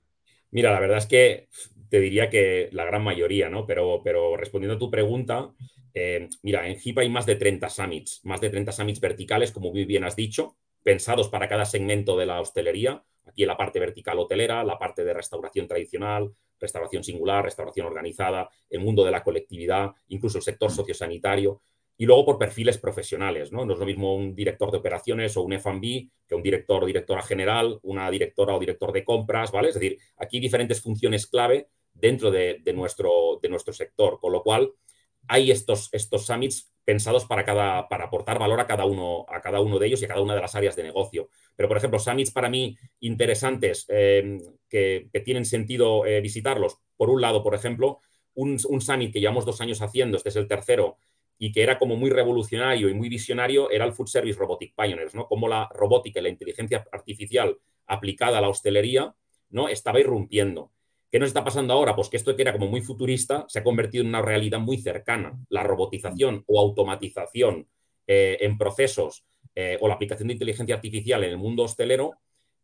Mira, 0.50 0.72
la 0.72 0.80
verdad 0.80 0.98
es 0.98 1.06
que 1.06 1.48
te 1.88 2.00
diría 2.00 2.30
que 2.30 2.68
la 2.72 2.84
gran 2.84 3.02
mayoría, 3.02 3.48
¿no? 3.48 3.66
Pero, 3.66 4.00
pero 4.02 4.36
respondiendo 4.36 4.76
a 4.76 4.78
tu 4.78 4.90
pregunta, 4.90 5.52
eh, 5.94 6.28
mira, 6.42 6.68
en 6.68 6.78
HIP 6.78 6.98
hay 6.98 7.08
más 7.08 7.26
de 7.26 7.36
30 7.36 7.68
summits, 7.68 8.20
más 8.24 8.40
de 8.40 8.50
30 8.50 8.72
summits 8.72 9.00
verticales, 9.00 9.50
como 9.52 9.72
muy 9.72 9.84
bien 9.84 10.04
has 10.04 10.16
dicho, 10.16 10.56
pensados 10.82 11.28
para 11.28 11.48
cada 11.48 11.64
segmento 11.64 12.16
de 12.16 12.26
la 12.26 12.40
hostelería. 12.40 13.02
Aquí 13.24 13.42
en 13.42 13.48
la 13.48 13.56
parte 13.56 13.80
vertical 13.80 14.18
hotelera, 14.18 14.62
la 14.62 14.78
parte 14.78 15.04
de 15.04 15.14
restauración 15.14 15.66
tradicional, 15.66 16.32
restauración 16.60 17.02
singular, 17.02 17.44
restauración 17.44 17.86
organizada, 17.86 18.48
el 18.70 18.80
mundo 18.80 19.04
de 19.04 19.10
la 19.10 19.22
colectividad, 19.22 19.92
incluso 20.08 20.38
el 20.38 20.44
sector 20.44 20.70
sociosanitario 20.70 21.62
y 21.98 22.04
luego 22.04 22.24
por 22.24 22.38
perfiles 22.38 22.78
profesionales, 22.78 23.52
¿no? 23.52 23.64
No 23.64 23.72
es 23.72 23.78
lo 23.78 23.86
mismo 23.86 24.14
un 24.14 24.34
director 24.34 24.70
de 24.70 24.78
operaciones 24.78 25.36
o 25.36 25.42
un 25.42 25.54
F&B 25.54 26.08
que 26.26 26.34
un 26.34 26.42
director 26.42 26.82
o 26.82 26.86
directora 26.86 27.22
general, 27.22 27.78
una 27.82 28.10
directora 28.10 28.54
o 28.54 28.60
director 28.60 28.92
de 28.92 29.04
compras, 29.04 29.50
¿vale? 29.50 29.68
Es 29.68 29.74
decir, 29.74 29.98
aquí 30.18 30.36
hay 30.36 30.42
diferentes 30.42 30.82
funciones 30.82 31.26
clave 31.26 31.68
dentro 31.94 32.30
de, 32.30 32.60
nuestro, 32.74 33.38
de 33.40 33.48
nuestro 33.48 33.72
sector, 33.72 34.18
con 34.20 34.32
lo 34.32 34.42
cual 34.42 34.72
hay 35.28 35.50
estos, 35.50 35.88
estos 35.92 36.26
summits 36.26 36.72
pensados 36.84 37.24
para, 37.24 37.44
cada, 37.44 37.88
para 37.88 38.04
aportar 38.04 38.38
valor 38.38 38.60
a 38.60 38.66
cada, 38.66 38.84
uno, 38.84 39.24
a 39.28 39.40
cada 39.40 39.60
uno 39.60 39.78
de 39.78 39.86
ellos 39.86 40.02
y 40.02 40.04
a 40.04 40.08
cada 40.08 40.20
una 40.20 40.34
de 40.34 40.40
las 40.40 40.54
áreas 40.54 40.76
de 40.76 40.84
negocio. 40.84 41.30
Pero, 41.56 41.68
por 41.68 41.78
ejemplo, 41.78 41.98
summits 41.98 42.30
para 42.30 42.48
mí 42.48 42.76
interesantes 43.00 43.86
eh, 43.88 44.38
que, 44.68 45.10
tienen 45.24 45.46
sentido 45.46 46.06
eh, 46.06 46.20
visitarlos. 46.20 46.76
Por 46.96 47.10
un 47.10 47.20
lado, 47.20 47.42
por 47.42 47.54
ejemplo, 47.54 48.00
un, 48.34 48.58
un 48.68 48.80
summit 48.80 49.12
que 49.12 49.20
llevamos 49.20 49.46
dos 49.46 49.60
años 49.60 49.80
haciendo, 49.82 50.16
este 50.16 50.28
es 50.28 50.36
el 50.36 50.46
tercero, 50.46 50.98
y 51.38 51.52
que 51.52 51.62
era 51.62 51.78
como 51.78 51.96
muy 51.96 52.10
revolucionario 52.10 52.88
y 52.88 52.94
muy 52.94 53.08
visionario 53.08 53.70
era 53.70 53.84
el 53.84 53.92
Food 53.92 54.08
Service 54.08 54.38
Robotic 54.38 54.74
Pioneers, 54.74 55.14
¿no? 55.14 55.26
Cómo 55.26 55.48
la 55.48 55.68
robótica 55.72 56.20
y 56.20 56.22
la 56.22 56.28
inteligencia 56.28 56.84
artificial 56.90 57.58
aplicada 57.86 58.38
a 58.38 58.40
la 58.40 58.48
hostelería, 58.48 59.14
¿no? 59.50 59.68
Estaba 59.68 60.00
irrumpiendo. 60.00 60.72
¿Qué 61.10 61.18
nos 61.18 61.28
está 61.28 61.44
pasando 61.44 61.72
ahora? 61.72 61.94
Pues 61.94 62.08
que 62.08 62.16
esto 62.16 62.34
que 62.34 62.42
era 62.42 62.52
como 62.52 62.68
muy 62.68 62.80
futurista 62.80 63.44
se 63.48 63.60
ha 63.60 63.64
convertido 63.64 64.02
en 64.02 64.08
una 64.08 64.22
realidad 64.22 64.58
muy 64.58 64.78
cercana. 64.78 65.38
La 65.48 65.62
robotización 65.62 66.42
o 66.46 66.60
automatización 66.60 67.68
eh, 68.06 68.38
en 68.40 68.58
procesos 68.58 69.24
eh, 69.54 69.78
o 69.80 69.88
la 69.88 69.94
aplicación 69.94 70.28
de 70.28 70.34
inteligencia 70.34 70.74
artificial 70.74 71.22
en 71.22 71.30
el 71.30 71.38
mundo 71.38 71.62
hostelero 71.64 72.14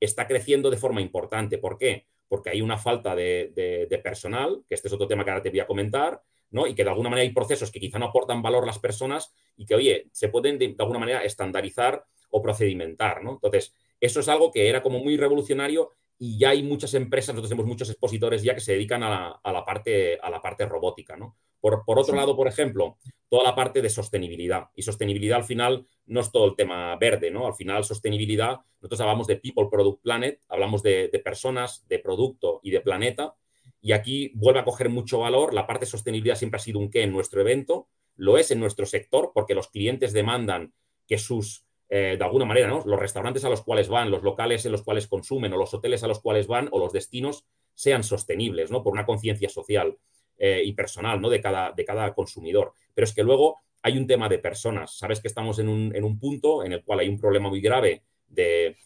está 0.00 0.26
creciendo 0.26 0.70
de 0.70 0.76
forma 0.76 1.00
importante. 1.00 1.58
¿Por 1.58 1.78
qué? 1.78 2.06
Porque 2.26 2.50
hay 2.50 2.62
una 2.62 2.78
falta 2.78 3.14
de, 3.14 3.52
de 3.88 3.98
personal, 3.98 4.64
que 4.68 4.74
este 4.74 4.88
es 4.88 4.94
otro 4.94 5.06
tema 5.06 5.24
que 5.24 5.30
ahora 5.30 5.42
te 5.42 5.50
voy 5.50 5.60
a 5.60 5.66
comentar, 5.66 6.22
y 6.66 6.74
que 6.74 6.84
de 6.84 6.90
alguna 6.90 7.10
manera 7.10 7.26
hay 7.26 7.34
procesos 7.34 7.70
que 7.70 7.80
quizá 7.80 7.98
no 7.98 8.06
aportan 8.06 8.42
valor 8.42 8.64
a 8.64 8.66
las 8.66 8.78
personas 8.78 9.32
y 9.56 9.64
que, 9.64 9.74
oye, 9.74 10.08
se 10.12 10.28
pueden 10.28 10.58
de, 10.58 10.74
alguna 10.78 10.98
manera 10.98 11.24
estandarizar 11.24 12.04
o 12.30 12.42
procedimentar, 12.42 13.22
¿no? 13.24 13.32
Entonces, 13.32 13.74
eso 14.00 14.20
es 14.20 14.28
algo 14.28 14.50
que 14.50 14.68
era 14.68 14.82
como 14.82 14.98
muy 14.98 15.16
revolucionario 15.16 15.90
y 16.18 16.38
ya 16.38 16.50
hay 16.50 16.62
muchas 16.62 16.94
empresas, 16.94 17.34
nosotros 17.34 17.50
tenemos 17.50 17.66
muchos 17.66 17.90
expositores 17.90 18.42
ya 18.42 18.54
que 18.54 18.60
se 18.60 18.72
dedican 18.72 19.02
a 19.02 19.40
la, 19.44 19.64
parte, 19.64 20.18
a 20.20 20.30
la 20.30 20.40
parte 20.40 20.66
robótica, 20.66 21.16
¿no? 21.16 21.36
Por, 21.60 21.82
otro 21.86 22.16
lado, 22.16 22.36
por 22.36 22.48
ejemplo, 22.48 22.98
toda 23.28 23.44
la 23.44 23.54
parte 23.54 23.80
de 23.80 23.88
sostenibilidad. 23.88 24.68
Y 24.74 24.82
sostenibilidad 24.82 25.38
al 25.38 25.44
final 25.44 25.86
no 26.06 26.20
es 26.20 26.32
todo 26.32 26.46
el 26.46 26.56
tema 26.56 26.96
verde, 26.96 27.30
¿no? 27.30 27.46
Al 27.46 27.54
final, 27.54 27.84
sostenibilidad, 27.84 28.58
nosotros 28.80 29.00
hablamos 29.00 29.28
de 29.28 29.36
People, 29.36 29.68
Product, 29.70 30.02
Planet, 30.02 30.40
hablamos 30.48 30.82
de, 30.82 31.08
de 31.08 31.18
personas, 31.20 31.86
de 31.88 32.00
producto 32.00 32.60
y 32.64 32.72
de 32.72 32.80
planeta, 32.80 33.34
y 33.82 33.92
aquí 33.92 34.30
vuelve 34.34 34.60
a 34.60 34.64
coger 34.64 34.88
mucho 34.88 35.18
valor. 35.18 35.52
La 35.52 35.66
parte 35.66 35.84
de 35.84 35.90
sostenibilidad 35.90 36.36
siempre 36.36 36.56
ha 36.56 36.62
sido 36.62 36.78
un 36.78 36.88
qué 36.88 37.02
en 37.02 37.12
nuestro 37.12 37.40
evento, 37.40 37.88
lo 38.16 38.38
es 38.38 38.52
en 38.52 38.60
nuestro 38.60 38.86
sector, 38.86 39.32
porque 39.34 39.54
los 39.54 39.68
clientes 39.68 40.12
demandan 40.12 40.72
que 41.08 41.18
sus, 41.18 41.66
eh, 41.88 42.16
de 42.16 42.24
alguna 42.24 42.44
manera, 42.44 42.68
los 42.68 42.98
restaurantes 42.98 43.44
a 43.44 43.48
los 43.48 43.62
cuales 43.62 43.88
van, 43.88 44.10
los 44.10 44.22
locales 44.22 44.64
en 44.64 44.72
los 44.72 44.82
cuales 44.82 45.08
consumen, 45.08 45.52
o 45.52 45.56
los 45.56 45.74
hoteles 45.74 46.04
a 46.04 46.06
los 46.06 46.20
cuales 46.20 46.46
van, 46.46 46.68
o 46.70 46.78
los 46.78 46.92
destinos, 46.92 47.44
sean 47.74 48.04
sostenibles, 48.04 48.70
¿no? 48.70 48.84
Por 48.84 48.92
una 48.92 49.04
conciencia 49.04 49.48
social 49.48 49.98
eh, 50.38 50.62
y 50.64 50.72
personal, 50.74 51.20
¿no? 51.20 51.28
De 51.28 51.40
cada, 51.40 51.72
de 51.72 51.84
cada 51.84 52.14
consumidor. 52.14 52.74
Pero 52.94 53.04
es 53.04 53.12
que 53.12 53.24
luego 53.24 53.62
hay 53.82 53.98
un 53.98 54.06
tema 54.06 54.28
de 54.28 54.38
personas. 54.38 54.96
Sabes 54.96 55.20
que 55.20 55.26
estamos 55.26 55.58
en 55.58 55.68
un, 55.68 56.18
punto 56.20 56.64
en 56.64 56.72
el 56.72 56.84
cual 56.84 57.00
hay 57.00 57.08
un 57.08 57.18
problema 57.18 57.48
muy 57.48 57.60
grave 57.60 58.04
de, 58.28 58.76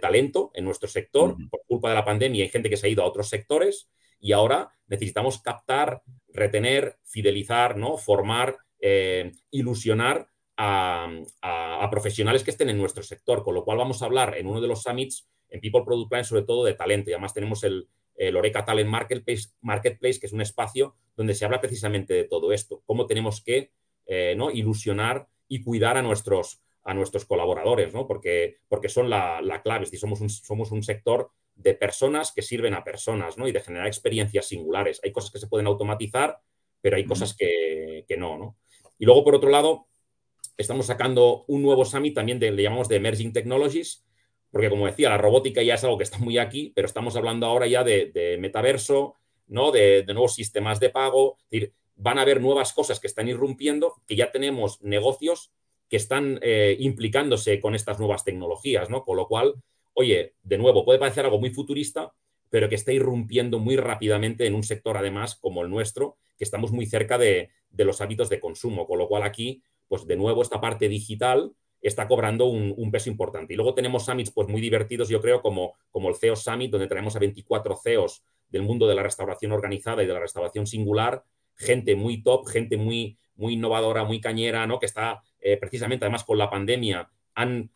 talento 0.00 0.50
en 0.52 0.64
nuestro 0.64 0.88
sector. 0.88 1.34
Por 1.48 1.62
culpa 1.66 1.88
de 1.88 1.94
la 1.94 2.04
pandemia 2.04 2.44
hay 2.44 2.50
gente 2.50 2.68
que 2.68 2.76
se 2.76 2.88
ha 2.88 2.90
ido 2.90 3.02
a 3.02 3.06
otros 3.06 3.28
sectores 3.28 3.88
y 4.22 4.32
ahora 4.32 4.70
necesitamos 4.86 5.42
captar, 5.42 6.02
retener, 6.32 6.96
fidelizar, 7.02 7.76
¿no? 7.76 7.98
formar, 7.98 8.56
eh, 8.80 9.32
ilusionar 9.50 10.28
a, 10.56 11.10
profesionales 11.90 12.44
que 12.44 12.52
estén 12.52 12.70
en 12.70 12.78
nuestro 12.78 13.02
sector, 13.02 13.42
con 13.42 13.54
lo 13.54 13.64
cual 13.64 13.76
vamos 13.76 14.00
a 14.00 14.06
hablar 14.06 14.38
en 14.38 14.46
uno 14.46 14.62
de 14.62 14.68
los 14.68 14.82
summits 14.82 15.28
en 15.50 15.60
People 15.60 15.82
Product 15.84 16.08
Plan 16.08 16.24
sobre 16.24 16.42
todo 16.42 16.64
de 16.64 16.72
talento 16.72 17.10
y 17.10 17.12
además 17.12 17.34
tenemos 17.34 17.64
el, 17.64 17.88
el 18.14 18.36
Oreca 18.36 18.64
Talent 18.64 18.88
Marketplace, 18.88 19.50
Marketplace, 19.60 20.18
que 20.18 20.26
es 20.26 20.32
un 20.32 20.40
espacio 20.40 20.94
donde 21.16 21.34
se 21.34 21.44
habla 21.44 21.60
precisamente 21.60 22.14
de 22.14 22.24
todo 22.24 22.52
esto, 22.52 22.82
cómo 22.86 23.06
tenemos 23.06 23.42
que 23.42 23.72
eh, 24.06 24.34
¿no? 24.36 24.50
ilusionar 24.50 25.28
y 25.48 25.62
cuidar 25.62 25.98
a 25.98 26.02
nuestros, 26.02 26.62
a 26.84 26.94
nuestros 26.94 27.26
colaboradores, 27.26 27.92
¿no? 27.92 28.06
porque, 28.06 28.58
porque 28.68 28.88
son 28.88 29.10
la, 29.10 29.60
clave, 29.62 29.84
es 29.90 30.00
somos 30.00 30.20
un, 30.20 30.30
somos 30.30 30.70
un 30.70 30.82
sector 30.82 31.30
de 31.54 31.74
personas 31.74 32.32
que 32.32 32.42
sirven 32.42 32.74
a 32.74 32.84
personas 32.84 33.38
¿no? 33.38 33.46
y 33.46 33.52
de 33.52 33.60
generar 33.60 33.86
experiencias 33.86 34.46
singulares. 34.46 35.00
Hay 35.04 35.12
cosas 35.12 35.30
que 35.30 35.38
se 35.38 35.46
pueden 35.46 35.66
automatizar, 35.66 36.38
pero 36.80 36.96
hay 36.96 37.04
cosas 37.04 37.34
que, 37.34 38.04
que 38.08 38.16
no, 38.16 38.36
no. 38.38 38.56
Y 38.98 39.04
luego, 39.04 39.24
por 39.24 39.34
otro 39.34 39.50
lado, 39.50 39.86
estamos 40.56 40.86
sacando 40.86 41.44
un 41.48 41.62
nuevo 41.62 41.84
summit 41.84 42.14
también 42.14 42.38
de, 42.38 42.50
le 42.50 42.62
llamamos 42.62 42.88
de 42.88 42.96
Emerging 42.96 43.32
Technologies, 43.32 44.04
porque 44.50 44.68
como 44.68 44.86
decía, 44.86 45.08
la 45.08 45.18
robótica 45.18 45.62
ya 45.62 45.74
es 45.74 45.84
algo 45.84 45.96
que 45.96 46.04
está 46.04 46.18
muy 46.18 46.38
aquí, 46.38 46.72
pero 46.74 46.86
estamos 46.86 47.16
hablando 47.16 47.46
ahora 47.46 47.66
ya 47.66 47.82
de, 47.82 48.36
metaverso, 48.38 49.16
¿no? 49.46 49.70
De, 49.70 50.04
nuevos 50.06 50.34
sistemas 50.34 50.78
de 50.78 50.90
pago. 50.90 51.38
Es 51.44 51.50
decir, 51.50 51.72
van 51.96 52.18
a 52.18 52.22
haber 52.22 52.40
nuevas 52.40 52.72
cosas 52.72 53.00
que 53.00 53.06
están 53.06 53.28
irrumpiendo, 53.28 53.94
que 54.06 54.14
ya 54.14 54.30
tenemos 54.30 54.82
negocios 54.82 55.52
que 55.88 55.96
están 55.96 56.38
eh, 56.42 56.76
implicándose 56.78 57.60
con 57.60 57.74
estas 57.74 57.98
nuevas 57.98 58.24
tecnologías, 58.24 58.90
¿no? 58.90 59.04
Con 59.04 59.16
lo 59.16 59.26
cual, 59.26 59.54
oye, 59.94 60.34
de 60.42 60.58
nuevo, 60.58 60.84
puede 60.84 60.98
parecer 60.98 61.24
algo 61.24 61.38
muy 61.38 61.50
futurista, 61.50 62.12
pero 62.50 62.68
que 62.68 62.74
está 62.74 62.92
irrumpiendo 62.92 63.58
muy 63.58 63.76
rápidamente 63.76 64.46
en 64.46 64.54
un 64.54 64.62
sector, 64.62 64.96
además, 64.96 65.36
como 65.36 65.62
el 65.62 65.70
nuestro, 65.70 66.16
que 66.36 66.44
estamos 66.44 66.70
muy 66.70 66.86
cerca 66.86 67.18
de, 67.18 67.50
los 67.76 68.00
hábitos 68.00 68.28
de 68.28 68.40
consumo. 68.40 68.86
Con 68.86 68.98
lo 68.98 69.08
cual, 69.08 69.22
aquí, 69.22 69.62
pues 69.88 70.06
de 70.06 70.16
nuevo, 70.16 70.42
esta 70.42 70.60
parte 70.60 70.88
digital 70.88 71.52
está 71.80 72.06
cobrando 72.06 72.46
un, 72.46 72.90
peso 72.90 73.10
importante. 73.10 73.54
Y 73.54 73.56
luego 73.56 73.74
tenemos 73.74 74.04
summits 74.04 74.30
pues, 74.30 74.48
muy 74.48 74.60
divertidos, 74.60 75.08
yo 75.08 75.20
creo, 75.20 75.40
como, 75.40 75.74
como 75.90 76.08
el 76.08 76.14
CEO 76.14 76.36
Summit, 76.36 76.70
donde 76.70 76.86
traemos 76.86 77.16
a 77.16 77.18
24 77.18 77.76
CEOs 77.82 78.22
del 78.50 78.62
mundo 78.62 78.86
de 78.86 78.94
la 78.94 79.02
restauración 79.02 79.52
organizada 79.52 80.02
y 80.02 80.06
de 80.06 80.12
la 80.12 80.20
restauración 80.20 80.66
singular, 80.66 81.24
gente 81.56 81.96
muy 81.96 82.22
top, 82.22 82.46
gente 82.46 82.76
muy, 82.76 83.18
muy 83.34 83.54
innovadora, 83.54 84.04
muy 84.04 84.20
cañera, 84.20 84.66
¿no? 84.66 84.78
que 84.78 84.86
está 84.86 85.22
eh, 85.40 85.56
precisamente, 85.56 86.04
además, 86.04 86.24
con 86.24 86.38
la 86.38 86.50
pandemia, 86.50 87.10
han 87.34 87.70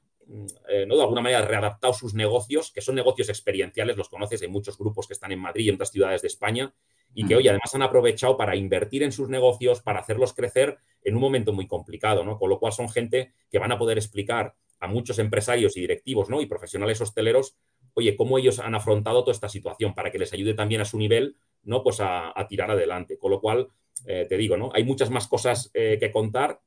eh, 0.68 0.86
¿no? 0.86 0.96
de 0.96 1.02
alguna 1.02 1.20
manera 1.20 1.42
readaptado 1.42 1.92
sus 1.92 2.14
negocios, 2.14 2.72
que 2.72 2.80
son 2.80 2.96
negocios 2.96 3.28
experienciales, 3.28 3.96
los 3.96 4.08
conoces, 4.08 4.42
hay 4.42 4.48
muchos 4.48 4.76
grupos 4.76 5.06
que 5.06 5.12
están 5.12 5.32
en 5.32 5.38
Madrid 5.38 5.66
y 5.66 5.68
en 5.68 5.76
otras 5.76 5.90
ciudades 5.90 6.22
de 6.22 6.28
España, 6.28 6.74
y 7.14 7.26
que 7.26 7.36
hoy 7.36 7.48
además 7.48 7.74
han 7.74 7.82
aprovechado 7.82 8.36
para 8.36 8.56
invertir 8.56 9.02
en 9.02 9.12
sus 9.12 9.28
negocios, 9.28 9.80
para 9.80 10.00
hacerlos 10.00 10.34
crecer 10.34 10.76
en 11.02 11.14
un 11.14 11.20
momento 11.22 11.52
muy 11.52 11.66
complicado, 11.66 12.24
¿no? 12.24 12.38
Con 12.38 12.50
lo 12.50 12.58
cual 12.58 12.72
son 12.72 12.90
gente 12.90 13.32
que 13.50 13.58
van 13.58 13.72
a 13.72 13.78
poder 13.78 13.96
explicar 13.96 14.54
a 14.80 14.86
muchos 14.86 15.18
empresarios 15.18 15.76
y 15.76 15.80
directivos, 15.80 16.28
¿no? 16.28 16.42
Y 16.42 16.46
profesionales 16.46 17.00
hosteleros, 17.00 17.56
oye, 17.94 18.16
cómo 18.16 18.36
ellos 18.36 18.58
han 18.58 18.74
afrontado 18.74 19.22
toda 19.22 19.32
esta 19.32 19.48
situación 19.48 19.94
para 19.94 20.10
que 20.10 20.18
les 20.18 20.32
ayude 20.34 20.52
también 20.52 20.82
a 20.82 20.84
su 20.84 20.98
nivel, 20.98 21.36
¿no? 21.62 21.82
Pues 21.82 21.98
a, 22.00 22.34
tirar 22.48 22.70
adelante. 22.70 23.16
Con 23.16 23.30
lo 23.30 23.40
cual, 23.40 23.68
eh, 24.04 24.26
te 24.28 24.36
digo, 24.36 24.56
¿no? 24.56 24.70
Hay 24.74 24.84
muchas 24.84 25.08
más 25.08 25.26
cosas 25.26 25.70
eh, 25.72 25.96
que 25.98 26.12
contar, 26.12 26.60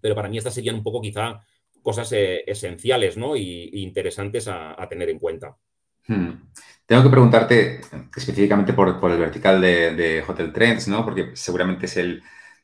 pero 0.00 0.14
para 0.14 0.28
mí 0.28 0.38
estas 0.38 0.54
serían 0.54 0.76
un 0.76 0.84
poco 0.84 1.00
quizá 1.00 1.40
cosas 1.84 2.10
eh, 2.12 2.42
esenciales, 2.46 3.16
¿no? 3.16 3.36
Y, 3.36 3.70
interesantes 3.74 4.48
a, 4.48 4.74
tener 4.88 5.10
en 5.10 5.18
cuenta. 5.20 5.56
Hmm. 6.08 6.32
Tengo 6.86 7.02
que 7.02 7.10
preguntarte 7.10 7.80
específicamente 8.16 8.72
por, 8.72 8.88
el 8.88 9.18
vertical 9.18 9.60
de, 9.60 10.24
Hotel 10.26 10.52
Trends, 10.52 10.88
¿no? 10.88 11.04
Porque 11.04 11.30
seguramente 11.34 11.86
es 11.86 11.96
el, 11.98 12.22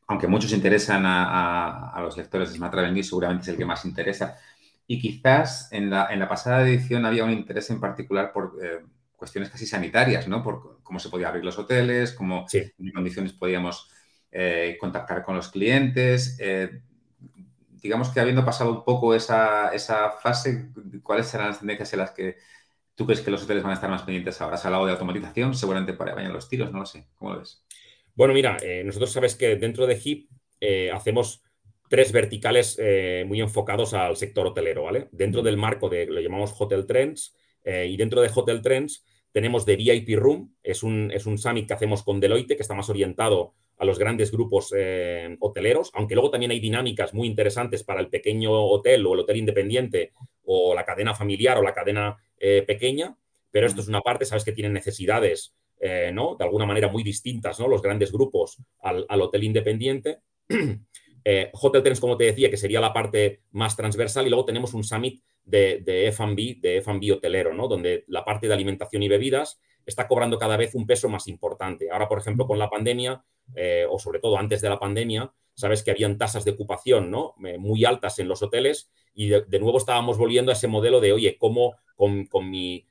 aunque 0.08 0.26
muchos 0.26 0.52
interesan 0.52 1.04
a, 1.06 2.00
los 2.02 2.16
lectores 2.16 2.50
de 2.50 2.56
Smart 2.56 2.72
Travel 2.72 3.04
seguramente 3.04 3.42
es 3.42 3.48
el 3.48 3.56
que 3.56 3.64
más 3.64 3.84
interesa. 3.84 4.38
Y 4.86 4.98
quizás 5.00 5.68
en 5.70 5.90
la, 5.90 6.28
pasada 6.28 6.66
edición 6.66 7.06
había 7.06 7.24
un 7.24 7.30
interés 7.30 7.70
en 7.70 7.78
particular 7.78 8.32
por 8.32 8.58
eh, 8.62 8.80
cuestiones 9.16 9.50
casi 9.50 9.66
sanitarias, 9.66 10.26
¿no? 10.26 10.42
Por 10.42 10.80
cómo 10.82 10.98
se 10.98 11.10
podía 11.10 11.28
abrir 11.28 11.44
los 11.44 11.58
hoteles, 11.58 12.12
cómo, 12.12 12.46
en 12.52 12.86
qué 12.86 12.92
condiciones 12.92 13.34
podíamos 13.34 13.90
eh, 14.32 14.76
contactar 14.80 15.22
con 15.22 15.36
los 15.36 15.50
clientes. 15.50 16.36
Eh, 16.40 16.82
digamos 17.80 18.10
que 18.10 18.20
habiendo 18.20 18.44
pasado 18.44 18.70
un 18.70 18.84
poco 18.84 19.14
esa, 19.14 19.70
esa 19.74 20.10
fase, 20.10 20.70
¿cuáles 21.02 21.26
serán 21.26 21.48
las 21.48 21.58
tendencias 21.58 21.92
en 21.92 21.98
las 21.98 22.10
que 22.12 22.36
¿Tú 23.00 23.06
crees 23.06 23.22
que 23.22 23.30
los 23.30 23.42
hoteles 23.44 23.62
van 23.62 23.70
a 23.70 23.76
estar 23.76 23.88
más 23.88 24.02
pendientes 24.02 24.38
ahora? 24.42 24.56
¿Has 24.56 24.66
hablado 24.66 24.84
de 24.84 24.92
automatización? 24.92 25.54
Seguramente 25.54 25.94
para 25.94 26.14
vayan 26.14 26.34
los 26.34 26.50
tiros, 26.50 26.70
no 26.70 26.80
lo 26.80 26.84
sé. 26.84 27.06
¿Cómo 27.14 27.32
lo 27.32 27.38
ves? 27.38 27.64
Bueno, 28.14 28.34
mira, 28.34 28.58
eh, 28.62 28.82
nosotros 28.84 29.10
sabes 29.10 29.36
que 29.36 29.56
dentro 29.56 29.86
de 29.86 29.98
HIP 29.98 30.28
eh, 30.60 30.90
hacemos 30.90 31.42
tres 31.88 32.12
verticales 32.12 32.76
eh, 32.78 33.24
muy 33.26 33.40
enfocados 33.40 33.94
al 33.94 34.18
sector 34.18 34.48
hotelero, 34.48 34.82
¿vale? 34.82 35.08
Dentro 35.12 35.40
del 35.40 35.56
marco 35.56 35.88
de, 35.88 36.04
lo 36.04 36.20
llamamos 36.20 36.54
Hotel 36.58 36.84
Trends, 36.84 37.34
y 37.64 37.96
dentro 37.96 38.20
de 38.20 38.30
Hotel 38.34 38.60
Trends 38.60 39.02
tenemos 39.32 39.64
de 39.64 39.76
VIP 39.76 40.18
Room, 40.18 40.54
es 40.62 40.82
un, 40.82 41.10
es 41.10 41.24
un 41.24 41.38
summit 41.38 41.66
que 41.66 41.72
hacemos 41.72 42.02
con 42.02 42.20
Deloitte, 42.20 42.54
que 42.54 42.62
está 42.62 42.74
más 42.74 42.90
orientado 42.90 43.54
a 43.80 43.84
los 43.86 43.98
grandes 43.98 44.30
grupos 44.30 44.74
hoteleros, 45.40 45.90
aunque 45.94 46.14
luego 46.14 46.30
también 46.30 46.52
hay 46.52 46.60
dinámicas 46.60 47.14
muy 47.14 47.26
interesantes 47.26 47.82
para 47.82 48.00
el 48.00 48.08
pequeño 48.08 48.52
hotel 48.52 49.06
o 49.06 49.14
el 49.14 49.20
hotel 49.20 49.38
independiente 49.38 50.12
o 50.44 50.74
la 50.74 50.84
cadena 50.84 51.14
familiar 51.14 51.56
o 51.56 51.62
la 51.62 51.72
cadena 51.72 52.16
eh, 52.36 52.64
pequeña, 52.66 53.16
pero 53.50 53.66
esto 53.66 53.80
es 53.80 53.88
una 53.88 54.00
parte, 54.00 54.24
sabes 54.24 54.44
que 54.44 54.52
tienen 54.52 54.72
necesidades, 54.72 55.54
eh, 55.78 56.10
¿no? 56.12 56.36
De 56.36 56.44
alguna 56.44 56.66
manera 56.66 56.88
muy 56.88 57.02
distintas, 57.02 57.60
¿no? 57.60 57.68
Los 57.68 57.82
grandes 57.82 58.10
grupos 58.10 58.58
al, 58.80 59.04
hotel 59.08 59.44
independiente. 59.44 60.18
Eh, 61.22 61.50
hotel 61.52 61.82
Trends, 61.82 62.00
como 62.00 62.16
te 62.16 62.24
decía, 62.24 62.48
que 62.48 62.56
sería 62.56 62.80
la 62.80 62.94
parte 62.94 63.42
más 63.50 63.76
transversal, 63.76 64.26
y 64.26 64.30
luego 64.30 64.46
tenemos 64.46 64.72
un 64.72 64.82
summit 64.82 65.22
de, 65.44 65.82
de 65.84 66.06
F&B, 66.06 66.56
de 66.62 66.78
F&B 66.78 67.12
hotelero, 67.12 67.52
¿no? 67.52 67.68
Donde 67.68 68.04
la 68.08 68.24
parte 68.24 68.48
de 68.48 68.54
alimentación 68.54 69.02
y 69.02 69.08
bebidas 69.08 69.60
está 69.84 70.08
cobrando 70.08 70.38
cada 70.38 70.56
vez 70.56 70.74
un 70.74 70.86
peso 70.86 71.10
más 71.10 71.28
importante. 71.28 71.90
Ahora, 71.90 72.08
por 72.08 72.18
ejemplo, 72.18 72.46
con 72.46 72.58
la 72.58 72.70
pandemia, 72.70 73.22
o 73.88 73.98
sobre 73.98 74.20
todo 74.20 74.36
antes 74.38 74.60
de 74.60 74.68
la 74.68 74.78
pandemia, 74.78 75.32
sabes 75.54 75.82
que 75.82 75.90
habían 75.90 76.18
tasas 76.18 76.44
de 76.44 76.52
ocupación 76.52 77.10
¿no? 77.10 77.34
muy 77.58 77.84
altas 77.84 78.18
en 78.18 78.28
los 78.28 78.42
hoteles 78.42 78.90
y 79.14 79.28
de, 79.28 79.58
nuevo 79.58 79.78
estábamos 79.78 80.18
volviendo 80.18 80.50
a 80.50 80.54
ese 80.54 80.68
modelo 80.68 81.00
de, 81.00 81.12
oye, 81.12 81.36
¿cómo 81.38 81.74
con, 81.96 82.26
mi, 82.50 82.86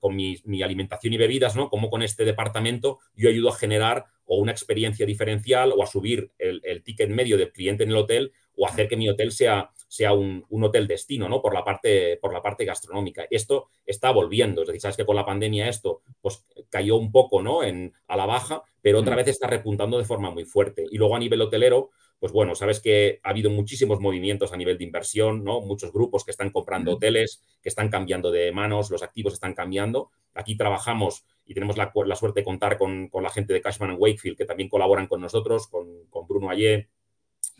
con 0.00 0.16
mi, 0.16 0.62
alimentación 0.62 1.12
y 1.12 1.18
bebidas, 1.18 1.56
¿no? 1.56 1.68
Cómo 1.68 1.90
con 1.90 2.02
este 2.02 2.24
departamento 2.24 3.00
yo 3.14 3.28
ayudo 3.28 3.50
a 3.50 3.56
generar 3.56 4.06
o 4.24 4.38
una 4.38 4.52
experiencia 4.52 5.04
diferencial 5.04 5.72
o 5.76 5.82
a 5.82 5.86
subir 5.86 6.32
el, 6.38 6.82
ticket 6.82 7.10
medio 7.10 7.36
del 7.36 7.52
cliente 7.52 7.84
en 7.84 7.90
el 7.90 7.96
hotel 7.96 8.32
o 8.56 8.66
hacer 8.66 8.88
que 8.88 8.96
mi 8.96 9.08
hotel 9.08 9.32
sea, 9.32 9.70
sea 9.88 10.12
un, 10.12 10.44
hotel 10.50 10.86
destino, 10.86 11.28
¿no? 11.28 11.40
Por 11.42 11.54
la, 11.54 11.64
parte, 11.64 12.16
por 12.18 12.32
la 12.32 12.42
parte 12.42 12.64
gastronómica. 12.64 13.26
Esto 13.30 13.68
está 13.86 14.10
volviendo, 14.10 14.62
es 14.62 14.68
decir, 14.68 14.80
sabes 14.80 14.96
que 14.96 15.06
con 15.06 15.16
la 15.16 15.26
pandemia 15.26 15.68
esto 15.68 16.02
pues 16.20 16.44
cayó 16.70 16.96
un 16.96 17.12
poco, 17.12 17.42
¿no? 17.42 17.62
En, 17.62 17.92
a 18.08 18.16
la 18.16 18.26
baja, 18.26 18.62
pero 18.80 19.00
otra 19.00 19.16
vez 19.16 19.28
está 19.28 19.46
repuntando 19.46 19.98
de 19.98 20.04
forma 20.04 20.30
muy 20.30 20.44
fuerte. 20.44 20.84
Y 20.90 20.98
luego 20.98 21.16
a 21.16 21.18
nivel 21.18 21.40
hotelero, 21.40 21.90
pues 22.18 22.32
bueno, 22.32 22.54
sabes 22.54 22.80
que 22.80 23.20
ha 23.22 23.30
habido 23.30 23.50
muchísimos 23.50 24.00
movimientos 24.00 24.52
a 24.52 24.56
nivel 24.56 24.78
de 24.78 24.84
inversión, 24.84 25.44
¿no? 25.44 25.60
Muchos 25.60 25.92
grupos 25.92 26.24
que 26.24 26.30
están 26.30 26.50
comprando 26.50 26.92
hoteles, 26.92 27.42
que 27.62 27.68
están 27.68 27.88
cambiando 27.88 28.30
de 28.30 28.50
manos, 28.52 28.90
los 28.90 29.02
activos 29.02 29.34
están 29.34 29.54
cambiando. 29.54 30.10
Aquí 30.32 30.56
trabajamos 30.56 31.24
y 31.44 31.54
tenemos 31.54 31.76
la, 31.76 31.92
suerte 32.16 32.40
de 32.40 32.44
contar 32.44 32.78
con, 32.78 33.10
la 33.12 33.30
gente 33.30 33.52
de 33.52 33.60
Cashman 33.60 33.96
Wakefield, 33.98 34.38
que 34.38 34.46
también 34.46 34.68
colaboran 34.68 35.06
con 35.06 35.20
nosotros, 35.20 35.68
con, 35.68 35.86
Bruno 36.26 36.48
Ayer 36.48 36.88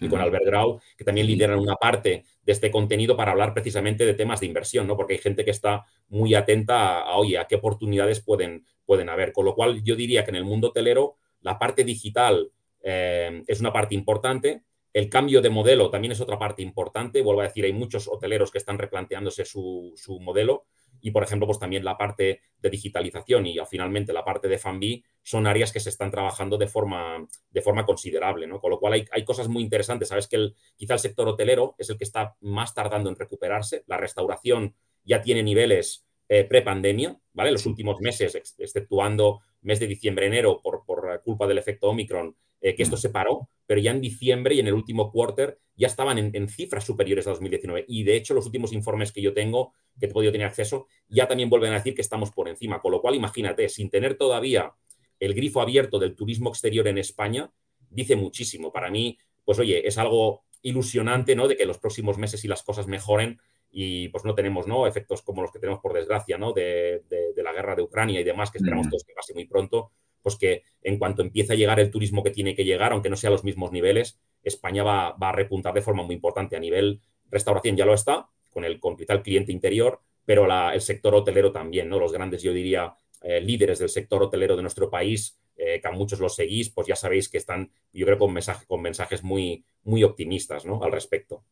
y 0.01 0.09
con 0.09 0.21
Albert 0.21 0.45
Grau, 0.45 0.81
que 0.97 1.05
también 1.05 1.27
lideran 1.27 1.59
una 1.59 1.77
parte 1.77 2.25
de 2.43 2.53
este 2.53 2.71
contenido 2.71 3.17
para 3.17 3.33
hablar 3.33 3.55
precisamente 3.55 4.05
de 4.05 4.15
temas 4.15 4.41
de 4.41 4.47
inversión, 4.47 4.87
¿no? 4.87 4.97
Porque 4.97 5.15
hay 5.15 5.19
gente 5.19 5.45
que 5.45 5.51
está 5.51 5.85
muy 6.09 6.35
atenta 6.35 7.01
a, 7.01 7.17
oye, 7.17 7.39
a 7.39 7.47
qué 7.47 7.57
oportunidades 7.57 8.21
pueden, 8.21 8.67
pueden 8.85 9.09
haber. 9.09 9.33
Con 9.33 9.45
lo 9.45 9.55
cual, 9.55 9.83
yo 9.83 9.97
diría 9.97 10.25
que 10.25 10.31
en 10.31 10.37
el 10.37 10.45
mundo 10.45 10.69
hotelero, 10.69 11.17
la 11.41 11.59
parte 11.59 11.85
digital 11.85 12.51
eh, 12.83 13.43
es 13.47 13.61
una 13.61 13.73
parte 13.73 13.95
importante. 13.95 14.63
El 14.93 15.09
cambio 15.09 15.43
de 15.43 15.51
modelo 15.51 15.91
también 15.91 16.13
es 16.13 16.21
otra 16.21 16.39
parte 16.39 16.63
importante. 16.63 17.23
Vuelvo 17.23 17.41
a 17.41 17.45
decir, 17.45 17.65
hay 17.65 17.73
muchos 17.73 18.09
hoteleros 18.09 18.51
que 18.51 18.59
están 18.59 18.79
replanteándose 18.79 19.45
su, 19.45 19.95
modelo 20.21 20.67
y, 21.05 21.11
por 21.11 21.23
ejemplo, 21.23 21.47
pues 21.47 21.59
también 21.59 21.85
la 21.85 21.99
parte 21.99 22.41
de 22.59 22.71
digitalización 22.71 23.47
y 23.47 23.59
finalmente 23.69 24.15
la 24.15 24.25
parte 24.25 24.49
de 24.49 24.57
FANBI 24.57 25.05
son 25.23 25.47
áreas 25.47 25.71
que 25.71 25.79
se 25.79 25.91
están 25.91 26.11
trabajando 26.11 26.57
de 26.57 26.67
forma, 26.67 27.29
de 27.51 27.61
forma 27.61 27.85
considerable, 27.85 28.47
¿no? 28.47 28.59
Con 28.59 28.71
lo 28.71 28.81
cual 28.81 29.05
hay, 29.11 29.25
cosas 29.25 29.47
muy 29.49 29.63
interesantes. 29.63 30.09
Sabes 30.09 30.29
que 30.29 30.37
el, 30.37 30.57
quizá 30.77 30.95
el 30.95 31.01
sector 31.01 31.29
hotelero 31.29 31.75
es 31.77 31.91
el 31.91 31.99
que 31.99 32.05
está 32.05 32.37
más 32.41 32.73
tardando 32.73 33.11
en 33.11 33.17
recuperarse. 33.17 33.85
La 33.87 33.99
restauración 33.99 34.77
ya 35.05 35.21
tiene 35.21 35.43
niveles 35.43 36.07
eh, 36.31 36.45
pre-pandemia, 36.45 37.21
¿vale? 37.35 37.53
Los 37.53 37.67
últimos 37.67 38.01
meses, 38.01 38.35
exceptuando 38.57 39.43
mes 39.61 39.81
de 39.81 39.87
diciembre, 39.87 40.25
enero, 40.27 40.63
por 40.63 40.94
culpa 41.21 41.47
del 41.47 41.59
efecto 41.59 41.89
Omicron, 41.89 42.37
eh, 42.61 42.75
que 42.75 42.83
esto 42.83 42.97
se 42.97 43.11
paró, 43.11 43.49
pero 43.67 43.81
ya 43.81 43.91
en 43.91 44.01
diciembre 44.01 44.55
y 44.55 44.61
en 44.61 44.67
el 44.67 44.75
último 44.75 45.11
quarter 45.13 45.59
ya 45.77 45.87
estaban 45.87 46.19
en, 46.19 46.49
cifras 46.49 46.85
superiores 46.85 47.27
a 47.27 47.31
2019. 47.31 47.85
Y 47.89 48.05
de 48.05 48.17
hecho, 48.17 48.33
los 48.33 48.47
últimos 48.47 48.73
informes 48.73 49.13
que 49.13 49.21
yo 49.21 49.35
tengo, 49.35 49.73
que 49.99 50.07
he 50.07 50.09
podido 50.09 50.33
tener 50.33 50.47
acceso, 50.47 50.87
ya 51.09 51.27
también 51.29 51.51
vuelven 51.51 51.73
a 51.73 51.77
decir 51.77 51.95
que 51.95 52.01
estamos 52.01 52.31
por 52.31 52.49
encima. 52.49 52.81
Con 52.81 52.93
lo 52.93 53.01
cual, 53.01 53.15
imagínate, 53.15 53.69
sin 53.69 53.91
tener 53.91 54.17
todavía 54.17 54.73
el 55.21 55.35
grifo 55.35 55.61
abierto 55.61 55.99
del 55.99 56.15
turismo 56.15 56.49
exterior 56.51 56.87
en 56.89 56.99
España, 56.99 57.51
dice 57.91 58.17
muchísimo. 58.17 58.73
Para 58.73 58.91
mí, 58.91 59.19
pues 59.45 59.59
oye, 59.59 59.87
es 59.87 59.99
algo 59.99 60.45
ilusionante, 60.63 61.37
¿no? 61.37 61.49
De 61.49 61.57
que 61.57 61.67
los 61.67 61.79
próximos 61.79 62.19
meses 62.19 62.45
y 62.45 62.49
las 62.49 62.63
cosas 62.63 62.87
mejoren 62.87 63.41
y 63.71 64.09
pues 64.09 64.25
no 64.25 64.35
tenemos, 64.35 64.67
¿no? 64.67 64.87
Efectos 64.87 65.23
como 65.23 65.43
los 65.43 65.51
que 65.51 65.59
tenemos 65.59 65.81
por 65.81 65.93
desgracia, 65.93 66.39
¿no? 66.39 66.53
De, 66.53 67.03
la 67.37 67.53
guerra 67.53 67.75
de 67.75 67.83
Ucrania 67.83 68.21
y 68.21 68.25
demás, 68.25 68.51
que 68.51 68.59
esperamos 68.59 68.89
todos 68.89 69.05
que 69.05 69.13
pase 69.13 69.35
muy 69.35 69.47
pronto, 69.47 69.91
pues 70.25 70.37
que 70.37 70.63
en 70.83 70.99
cuanto 70.99 71.21
empiece 71.21 71.53
a 71.53 71.57
llegar 71.57 71.79
el 71.79 71.91
turismo 71.91 72.23
que 72.23 72.31
tiene 72.31 72.57
que 72.57 72.65
llegar, 72.65 72.93
aunque 72.93 73.11
no 73.11 73.17
sea 73.17 73.29
a 73.29 73.33
los 73.33 73.45
mismos 73.45 73.73
niveles, 73.73 74.19
España 74.43 74.83
va, 74.83 75.09
a 75.21 75.33
repuntar 75.33 75.75
de 75.75 75.83
forma 75.83 76.03
muy 76.03 76.15
importante 76.15 76.57
a 76.57 76.61
nivel 76.61 77.03
restauración, 77.31 77.77
ya 77.77 77.85
lo 77.85 77.93
está, 77.93 78.27
con 78.51 78.65
el, 78.65 78.81
con 78.81 78.97
cliente 78.97 79.53
interior, 79.53 80.01
pero 80.25 80.49
el 80.73 80.81
sector 80.81 81.15
hotelero 81.15 81.53
también, 81.53 81.91
¿no? 81.91 81.99
Los 81.99 82.13
grandes, 82.13 82.43
yo 82.43 82.55
diría, 82.55 82.95
eh, 83.21 83.41
líderes 83.41 83.79
del 83.79 83.91
sector 83.91 84.23
hotelero 84.23 84.57
de 84.57 84.63
nuestro 84.63 84.89
país, 84.89 85.39
eh, 85.57 85.79
que 85.81 85.89
a 85.89 85.93
muchos 85.93 86.21
los 86.21 86.35
seguís, 86.35 86.71
pues 86.71 86.87
ya 86.87 86.97
sabéis 86.97 87.29
que 87.29 87.37
están, 87.37 87.71
yo 87.93 88.07
creo, 88.07 88.19
con, 88.19 88.35
con 88.67 88.83
mensajes 88.83 89.23
muy, 89.23 89.63
muy 89.83 90.05
optimistas 90.05 90.65
¿no? 90.65 90.83
al 90.83 90.91
respecto. 90.91 91.45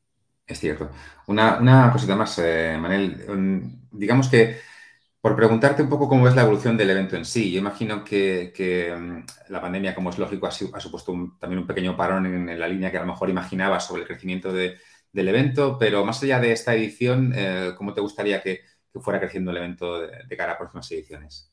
Es 0.46 0.58
cierto. 0.58 0.90
Una, 1.26 1.90
cosita 1.92 2.16
más, 2.16 2.38
eh, 2.38 2.76
Manel. 2.80 3.24
Um, 3.28 3.80
digamos 3.92 4.28
que 4.28 4.56
por 5.22 5.36
preguntarte 5.36 5.82
un 5.82 5.88
poco 5.88 6.08
cómo 6.08 6.26
es 6.26 6.34
la 6.34 6.42
evolución 6.42 6.76
del 6.76 6.90
evento 6.90 7.16
en 7.16 7.24
sí, 7.24 7.52
yo 7.52 7.60
imagino 7.60 8.02
que, 8.04 8.92
um, 8.94 9.24
la 9.48 9.60
pandemia, 9.60 9.94
como 9.94 10.10
es 10.10 10.18
lógico, 10.18 10.48
ha, 10.48 10.50
supuesto 10.50 11.36
también 11.38 11.60
un 11.60 11.66
pequeño 11.66 11.96
parón 11.96 12.26
en, 12.26 12.58
la 12.58 12.66
línea 12.66 12.90
que 12.90 12.98
a 12.98 13.02
lo 13.02 13.06
mejor 13.06 13.30
imaginaba 13.30 13.78
sobre 13.78 14.02
el 14.02 14.08
crecimiento 14.08 14.52
del 14.52 14.78
evento, 15.14 15.78
pero 15.78 16.04
más 16.04 16.20
allá 16.24 16.40
de 16.40 16.50
esta 16.50 16.74
edición, 16.74 17.32
¿cómo 17.78 17.94
te 17.94 18.00
gustaría 18.00 18.42
que, 18.42 18.62
fuera 19.00 19.20
creciendo 19.20 19.52
el 19.52 19.56
evento 19.56 20.00
de 20.00 20.36
cara 20.36 20.52
a 20.52 20.58
próximas 20.58 20.90
ediciones? 20.90 21.52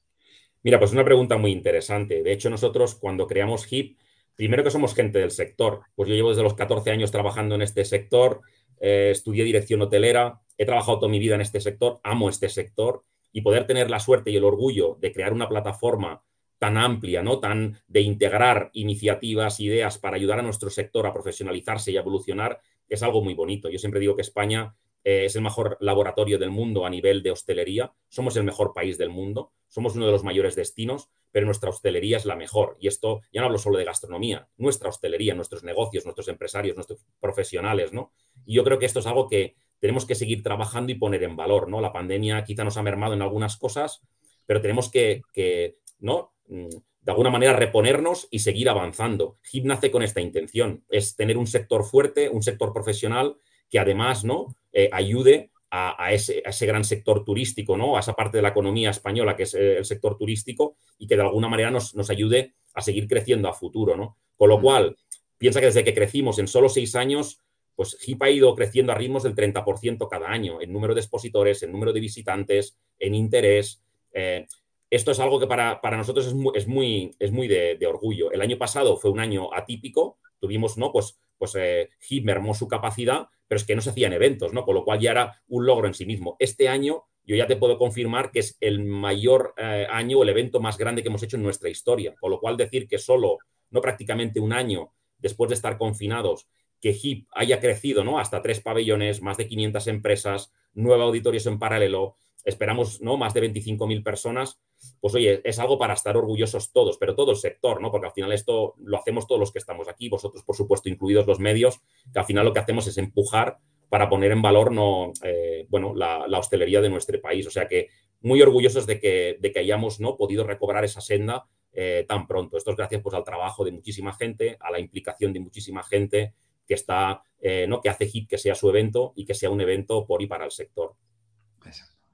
Mira, 0.64 0.78
pues 0.80 0.92
una 0.92 1.06
pregunta 1.06 1.38
muy 1.38 1.52
interesante. 1.52 2.22
De 2.22 2.34
hecho, 2.34 2.50
nosotros 2.50 2.96
cuando 2.96 3.28
creamos 3.28 3.72
HIP, 3.72 3.98
primero 4.36 4.64
que 4.64 4.72
somos 4.72 4.94
gente 4.94 5.20
del 5.20 5.32
sector, 5.32 5.82
pues 5.96 6.10
yo 6.10 6.16
llevo 6.16 6.30
desde 6.30 6.44
los 6.44 6.56
14 6.56 6.92
años 6.92 7.12
trabajando 7.12 7.56
en 7.56 7.62
este 7.62 7.86
sector, 7.86 8.42
eh, 8.82 9.10
estudié 9.12 9.44
dirección 9.44 9.82
hotelera, 9.82 10.42
he 10.58 10.66
trabajado 10.66 11.00
toda 11.00 11.12
mi 11.12 11.20
vida 11.20 11.36
en 11.36 11.42
este 11.42 11.62
sector, 11.62 12.02
amo 12.04 12.30
este 12.30 12.50
sector 12.50 13.06
y 13.32 13.42
poder 13.42 13.68
tener 13.68 13.90
la 13.90 14.00
suerte 14.00 14.32
y 14.32 14.38
el 14.38 14.44
orgullo 14.44 14.98
de 15.00 15.12
crear 15.12 15.34
una 15.34 15.50
plataforma 15.50 16.24
tan 16.58 16.78
amplia, 16.78 17.24
¿no? 17.24 17.40
Tan 17.40 17.78
de 17.88 18.02
integrar 18.02 18.70
iniciativas, 18.74 19.60
ideas 19.60 19.98
para 19.98 20.18
ayudar 20.18 20.40
a 20.40 20.44
nuestro 20.44 20.70
sector 20.70 21.08
a 21.08 21.14
profesionalizarse 21.14 21.92
y 21.92 21.98
evolucionar, 21.98 22.60
es 22.88 23.02
algo 23.02 23.24
muy 23.24 23.34
bonito. 23.34 23.70
Yo 23.70 23.80
siempre 23.80 24.02
digo 24.02 24.16
que 24.16 24.22
España 24.22 24.76
eh, 25.04 25.26
es 25.26 25.36
el 25.36 25.42
mejor 25.42 25.78
laboratorio 25.80 26.38
del 26.38 26.52
mundo 26.52 26.86
a 26.86 26.90
nivel 26.90 27.24
de 27.24 27.32
hostelería, 27.32 27.94
somos 28.10 28.36
el 28.36 28.44
mejor 28.44 28.74
país 28.74 28.98
del 28.98 29.10
mundo, 29.10 29.54
somos 29.70 29.96
uno 29.96 30.06
de 30.06 30.12
los 30.12 30.24
mayores 30.24 30.56
destinos, 30.56 31.10
pero 31.32 31.46
nuestra 31.46 31.70
hostelería 31.70 32.18
es 32.18 32.26
la 32.26 32.36
mejor. 32.36 32.76
Y 32.80 32.88
esto 32.88 33.22
ya 33.32 33.40
no 33.40 33.48
hablo 33.48 33.60
solo 33.60 33.78
de 33.78 33.86
gastronomía, 33.86 34.50
nuestra 34.58 34.90
hostelería, 34.90 35.36
nuestros 35.36 35.64
negocios, 35.64 36.04
nuestros 36.06 36.28
empresarios, 36.28 36.76
nuestros 36.76 37.06
profesionales, 37.22 37.94
¿no? 37.94 38.12
Y 38.46 38.56
yo 38.56 38.64
creo 38.64 38.80
que 38.80 38.86
esto 38.86 39.00
es 39.00 39.08
algo 39.08 39.30
que 39.30 39.56
tenemos 39.80 40.06
que 40.06 40.16
seguir 40.16 40.44
trabajando 40.44 40.92
y 40.92 40.96
poner 40.96 41.24
en 41.24 41.36
valor, 41.36 41.70
¿no? 41.70 41.82
La 41.82 41.94
pandemia 41.94 42.44
quizá 42.44 42.64
nos 42.64 42.78
ha 42.78 42.84
mermado 42.84 43.14
en 43.14 43.22
algunas 43.22 43.58
cosas, 43.58 44.02
pero 44.46 44.62
tenemos 44.62 44.90
que, 44.90 45.22
que 45.34 45.78
¿no? 46.00 46.34
Mm, 46.48 46.70
de 47.02 47.12
alguna 47.12 47.30
manera 47.30 47.54
reponernos 47.54 48.28
y 48.30 48.40
seguir 48.40 48.70
avanzando. 48.70 49.38
HIP 49.52 49.66
nace 49.66 49.92
con 49.92 50.04
esta 50.04 50.22
intención, 50.22 50.84
es 50.90 51.16
tener 51.16 51.38
un 51.38 51.48
sector 51.48 51.84
fuerte, 51.84 52.30
un 52.30 52.44
sector 52.44 52.74
profesional 52.74 53.38
que 53.70 53.80
además 53.80 54.26
¿no? 54.26 54.56
Eh, 54.74 54.90
ayude 54.92 55.52
a, 55.72 56.12
ese, 56.14 56.66
gran 56.66 56.84
sector 56.84 57.24
turístico, 57.24 57.78
¿no? 57.78 57.96
a 57.96 58.00
esa 58.00 58.14
parte 58.14 58.38
de 58.38 58.42
la 58.42 58.50
economía 58.50 58.90
española 58.90 59.36
que 59.36 59.44
es 59.44 59.54
eh, 59.54 59.78
el 59.78 59.86
sector 59.86 60.18
turístico 60.18 60.78
y 60.98 61.06
que 61.06 61.16
de 61.16 61.22
alguna 61.22 61.48
manera 61.48 61.70
nos, 61.70 62.10
ayude 62.10 62.56
a 62.74 62.82
seguir 62.82 63.08
creciendo 63.08 63.48
a 63.48 63.54
futuro. 63.54 63.96
¿no? 63.96 64.18
Con 64.36 64.50
lo 64.50 64.60
cual, 64.60 64.98
piensa 65.38 65.60
que 65.60 65.68
desde 65.68 65.84
que 65.84 65.94
crecimos 65.94 66.40
en 66.40 66.48
solo 66.48 66.70
seis 66.70 66.96
años, 66.96 67.40
pues 67.80 67.98
HIP 68.06 68.22
ha 68.24 68.30
ido 68.30 68.54
creciendo 68.56 68.92
a 68.92 68.96
ritmos 68.96 69.24
del 69.24 69.34
30% 69.34 70.10
cada 70.10 70.30
año 70.30 70.60
en 70.60 70.74
número 70.74 70.94
de 70.94 71.00
expositores, 71.00 71.64
en 71.64 71.72
número 71.72 71.94
de 71.94 72.02
visitantes, 72.02 72.78
en 73.00 73.16
interés. 73.16 73.82
Eh, 74.12 74.48
esto 74.90 75.12
es 75.12 75.20
algo 75.22 75.40
que 75.40 75.48
para, 75.48 75.80
nosotros 75.96 76.28
es 76.28 76.34
muy, 76.34 76.52
es 76.58 76.68
muy, 76.68 77.16
es 77.20 77.32
muy 77.32 77.48
de, 77.48 77.80
orgullo. 77.88 78.34
El 78.34 78.42
año 78.42 78.58
pasado 78.58 78.98
fue 78.98 79.12
un 79.12 79.22
año 79.22 79.54
atípico, 79.54 80.18
tuvimos, 80.42 80.78
¿no? 80.78 80.92
Pues 80.92 81.22
pues 81.38 81.56
eh, 81.56 81.88
mermó 82.22 82.54
su 82.54 82.68
capacidad, 82.68 83.30
pero 83.48 83.58
es 83.58 83.64
que 83.64 83.78
no 83.78 83.82
se 83.82 83.92
hacían 83.92 84.12
eventos, 84.12 84.52
¿no? 84.52 84.66
Con 84.66 84.76
lo 84.76 84.84
cual 84.84 85.00
ya 85.00 85.12
era 85.12 85.42
un 85.48 85.66
logro 85.66 85.88
en 85.88 85.94
sí 85.94 86.06
mismo. 86.06 86.36
Este 86.38 86.68
año 86.68 87.06
yo 87.24 87.38
ya 87.38 87.48
te 87.48 87.56
puedo 87.56 87.78
confirmar 87.78 88.30
que 88.32 88.40
es 88.40 88.58
el 88.60 88.84
mayor 88.84 89.54
eh, 89.56 89.88
año 89.90 90.22
el 90.22 90.28
evento 90.28 90.60
más 90.60 90.78
grande 90.78 91.02
que 91.02 91.08
hemos 91.08 91.24
hecho 91.24 91.38
en 91.38 91.44
nuestra 91.44 91.70
historia. 91.70 92.14
Con 92.20 92.30
lo 92.30 92.42
cual 92.42 92.58
decir 92.58 92.90
que 92.90 92.98
solo, 92.98 93.38
no 93.70 93.80
prácticamente 93.80 94.42
un 94.42 94.52
año 94.52 94.92
después 95.18 95.48
de 95.48 95.56
estar 95.56 95.78
confinados, 95.78 96.50
que 96.82 96.92
HIP 96.94 97.28
haya 97.34 97.60
crecido, 97.60 98.04
¿no? 98.04 98.20
Hasta 98.20 98.42
tres 98.42 98.62
pabellones, 98.62 99.22
más 99.22 99.38
de 99.38 99.48
500 99.48 99.88
empresas, 99.88 100.54
nueve 100.74 101.04
auditorios 101.04 101.46
en 101.46 101.60
paralelo, 101.60 102.16
esperamos 102.46 103.02
¿no? 103.02 103.18
más 103.18 103.34
de 103.34 103.42
25.000 103.52 104.04
personas, 104.04 104.60
pues 105.02 105.14
oye, 105.16 105.42
es 105.44 105.60
algo 105.60 105.78
para 105.78 105.94
estar 105.94 106.16
orgullosos 106.16 106.72
todos, 106.72 106.98
pero 106.98 107.16
todo 107.16 107.32
el 107.32 107.38
sector, 107.38 107.82
¿no? 107.82 107.92
Porque 107.92 108.08
al 108.08 108.14
final 108.14 108.32
esto 108.32 108.76
lo 108.78 108.98
hacemos 108.98 109.28
todos 109.28 109.40
los 109.40 109.52
que 109.52 109.60
estamos 109.60 109.88
aquí, 109.88 110.10
vosotros 110.10 110.44
por 110.44 110.56
supuesto 110.56 110.90
incluidos 110.90 111.28
los 111.28 111.40
medios, 111.40 111.82
que 112.14 112.20
al 112.20 112.26
final 112.26 112.46
lo 112.46 112.54
que 112.54 112.60
hacemos 112.60 112.88
es 112.88 112.98
empujar 112.98 113.58
para 113.90 114.08
poner 114.08 114.32
en 114.32 114.42
valor 114.42 114.72
no, 114.72 115.12
eh, 115.24 115.66
bueno, 115.70 115.94
la, 115.96 116.26
hostelería 116.38 116.80
de 116.80 116.90
nuestro 116.90 117.20
país. 117.20 117.46
O 117.48 117.52
sea 117.52 117.68
que 117.68 117.90
muy 118.22 118.42
orgullosos 118.42 118.86
de 118.86 119.00
que, 119.00 119.38
de 119.40 119.52
que 119.52 119.60
hayamos 119.60 120.00
¿no? 120.00 120.16
podido 120.16 120.44
recobrar 120.44 120.86
esa 120.86 121.02
senda 121.02 121.48
eh, 121.74 122.06
tan 122.08 122.28
pronto. 122.28 122.56
Esto 122.56 122.72
es 122.72 122.78
gracias 122.78 123.02
pues, 123.02 123.16
al 123.16 123.24
trabajo 123.24 123.66
de 123.66 123.72
muchísima 123.72 124.14
gente, 124.14 124.58
a 124.60 124.72
la 124.72 124.80
implicación 124.80 125.34
de 125.34 125.40
muchísima 125.40 125.84
gente 125.84 126.34
que 126.70 126.76
está, 126.76 127.24
eh, 127.42 127.66
¿no? 127.68 127.82
que 127.82 127.90
hace 127.90 128.06
HIP 128.06 128.30
que 128.30 128.38
sea 128.38 128.54
su 128.54 128.70
evento 128.70 129.12
y 129.16 129.26
que 129.26 129.34
sea 129.34 129.50
un 129.50 129.60
evento 129.60 130.06
por 130.06 130.22
y 130.22 130.28
para 130.28 130.46
el 130.46 130.52
sector. 130.52 130.96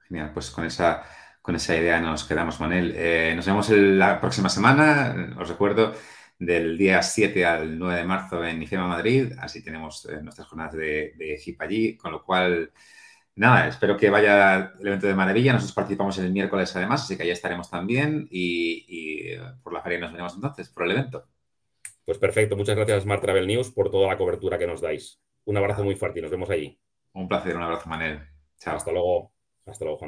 Genial, 0.08 0.32
pues 0.32 0.50
con 0.50 0.64
esa, 0.64 1.02
con 1.42 1.56
esa 1.56 1.76
idea 1.76 2.00
nos 2.00 2.24
quedamos, 2.24 2.58
Manel. 2.58 2.94
Eh, 2.96 3.34
nos 3.36 3.44
vemos 3.44 3.68
la 3.68 4.18
próxima 4.18 4.48
semana, 4.48 5.34
os 5.38 5.48
recuerdo, 5.48 5.92
del 6.38 6.78
día 6.78 7.02
7 7.02 7.44
al 7.44 7.78
9 7.78 8.00
de 8.00 8.04
marzo 8.04 8.44
en 8.44 8.62
IFEMA 8.62 8.86
Madrid, 8.86 9.32
así 9.38 9.62
tenemos 9.62 10.06
eh, 10.06 10.22
nuestras 10.22 10.48
jornadas 10.48 10.72
de, 10.74 11.38
HIP 11.44 11.60
allí, 11.60 11.96
con 11.98 12.12
lo 12.12 12.22
cual, 12.24 12.72
nada, 13.34 13.68
espero 13.68 13.96
que 13.96 14.08
vaya 14.08 14.72
el 14.80 14.86
evento 14.86 15.06
de 15.06 15.14
maravilla. 15.14 15.52
Nosotros 15.52 15.74
participamos 15.74 16.16
el 16.18 16.32
miércoles 16.32 16.74
además, 16.76 17.02
así 17.02 17.16
que 17.16 17.24
allá 17.24 17.34
estaremos 17.34 17.68
también 17.68 18.26
y, 18.30 19.36
por 19.62 19.74
la 19.74 19.82
feria 19.82 19.98
nos 19.98 20.12
veremos 20.12 20.34
entonces, 20.34 20.70
por 20.70 20.84
el 20.84 20.92
evento. 20.92 21.26
Pues 22.06 22.18
perfecto, 22.18 22.56
muchas 22.56 22.76
gracias 22.76 23.02
Smart 23.02 23.20
Travel 23.20 23.48
News 23.48 23.72
por 23.72 23.90
toda 23.90 24.06
la 24.06 24.16
cobertura 24.16 24.58
que 24.58 24.66
nos 24.68 24.80
dais. 24.80 25.20
Un 25.44 25.56
abrazo 25.56 25.82
muy 25.82 25.96
fuerte 25.96 26.20
y 26.20 26.22
nos 26.22 26.30
vemos 26.30 26.48
allí. 26.50 26.78
Un 27.12 27.26
placer, 27.26 27.56
un 27.56 27.62
abrazo 27.62 27.88
Manel. 27.88 28.20
Chao. 28.58 28.76
Hasta 28.76 28.92
luego. 28.92 29.32
Hasta 29.66 29.84
luego, 29.84 29.98
Juan. 29.98 30.04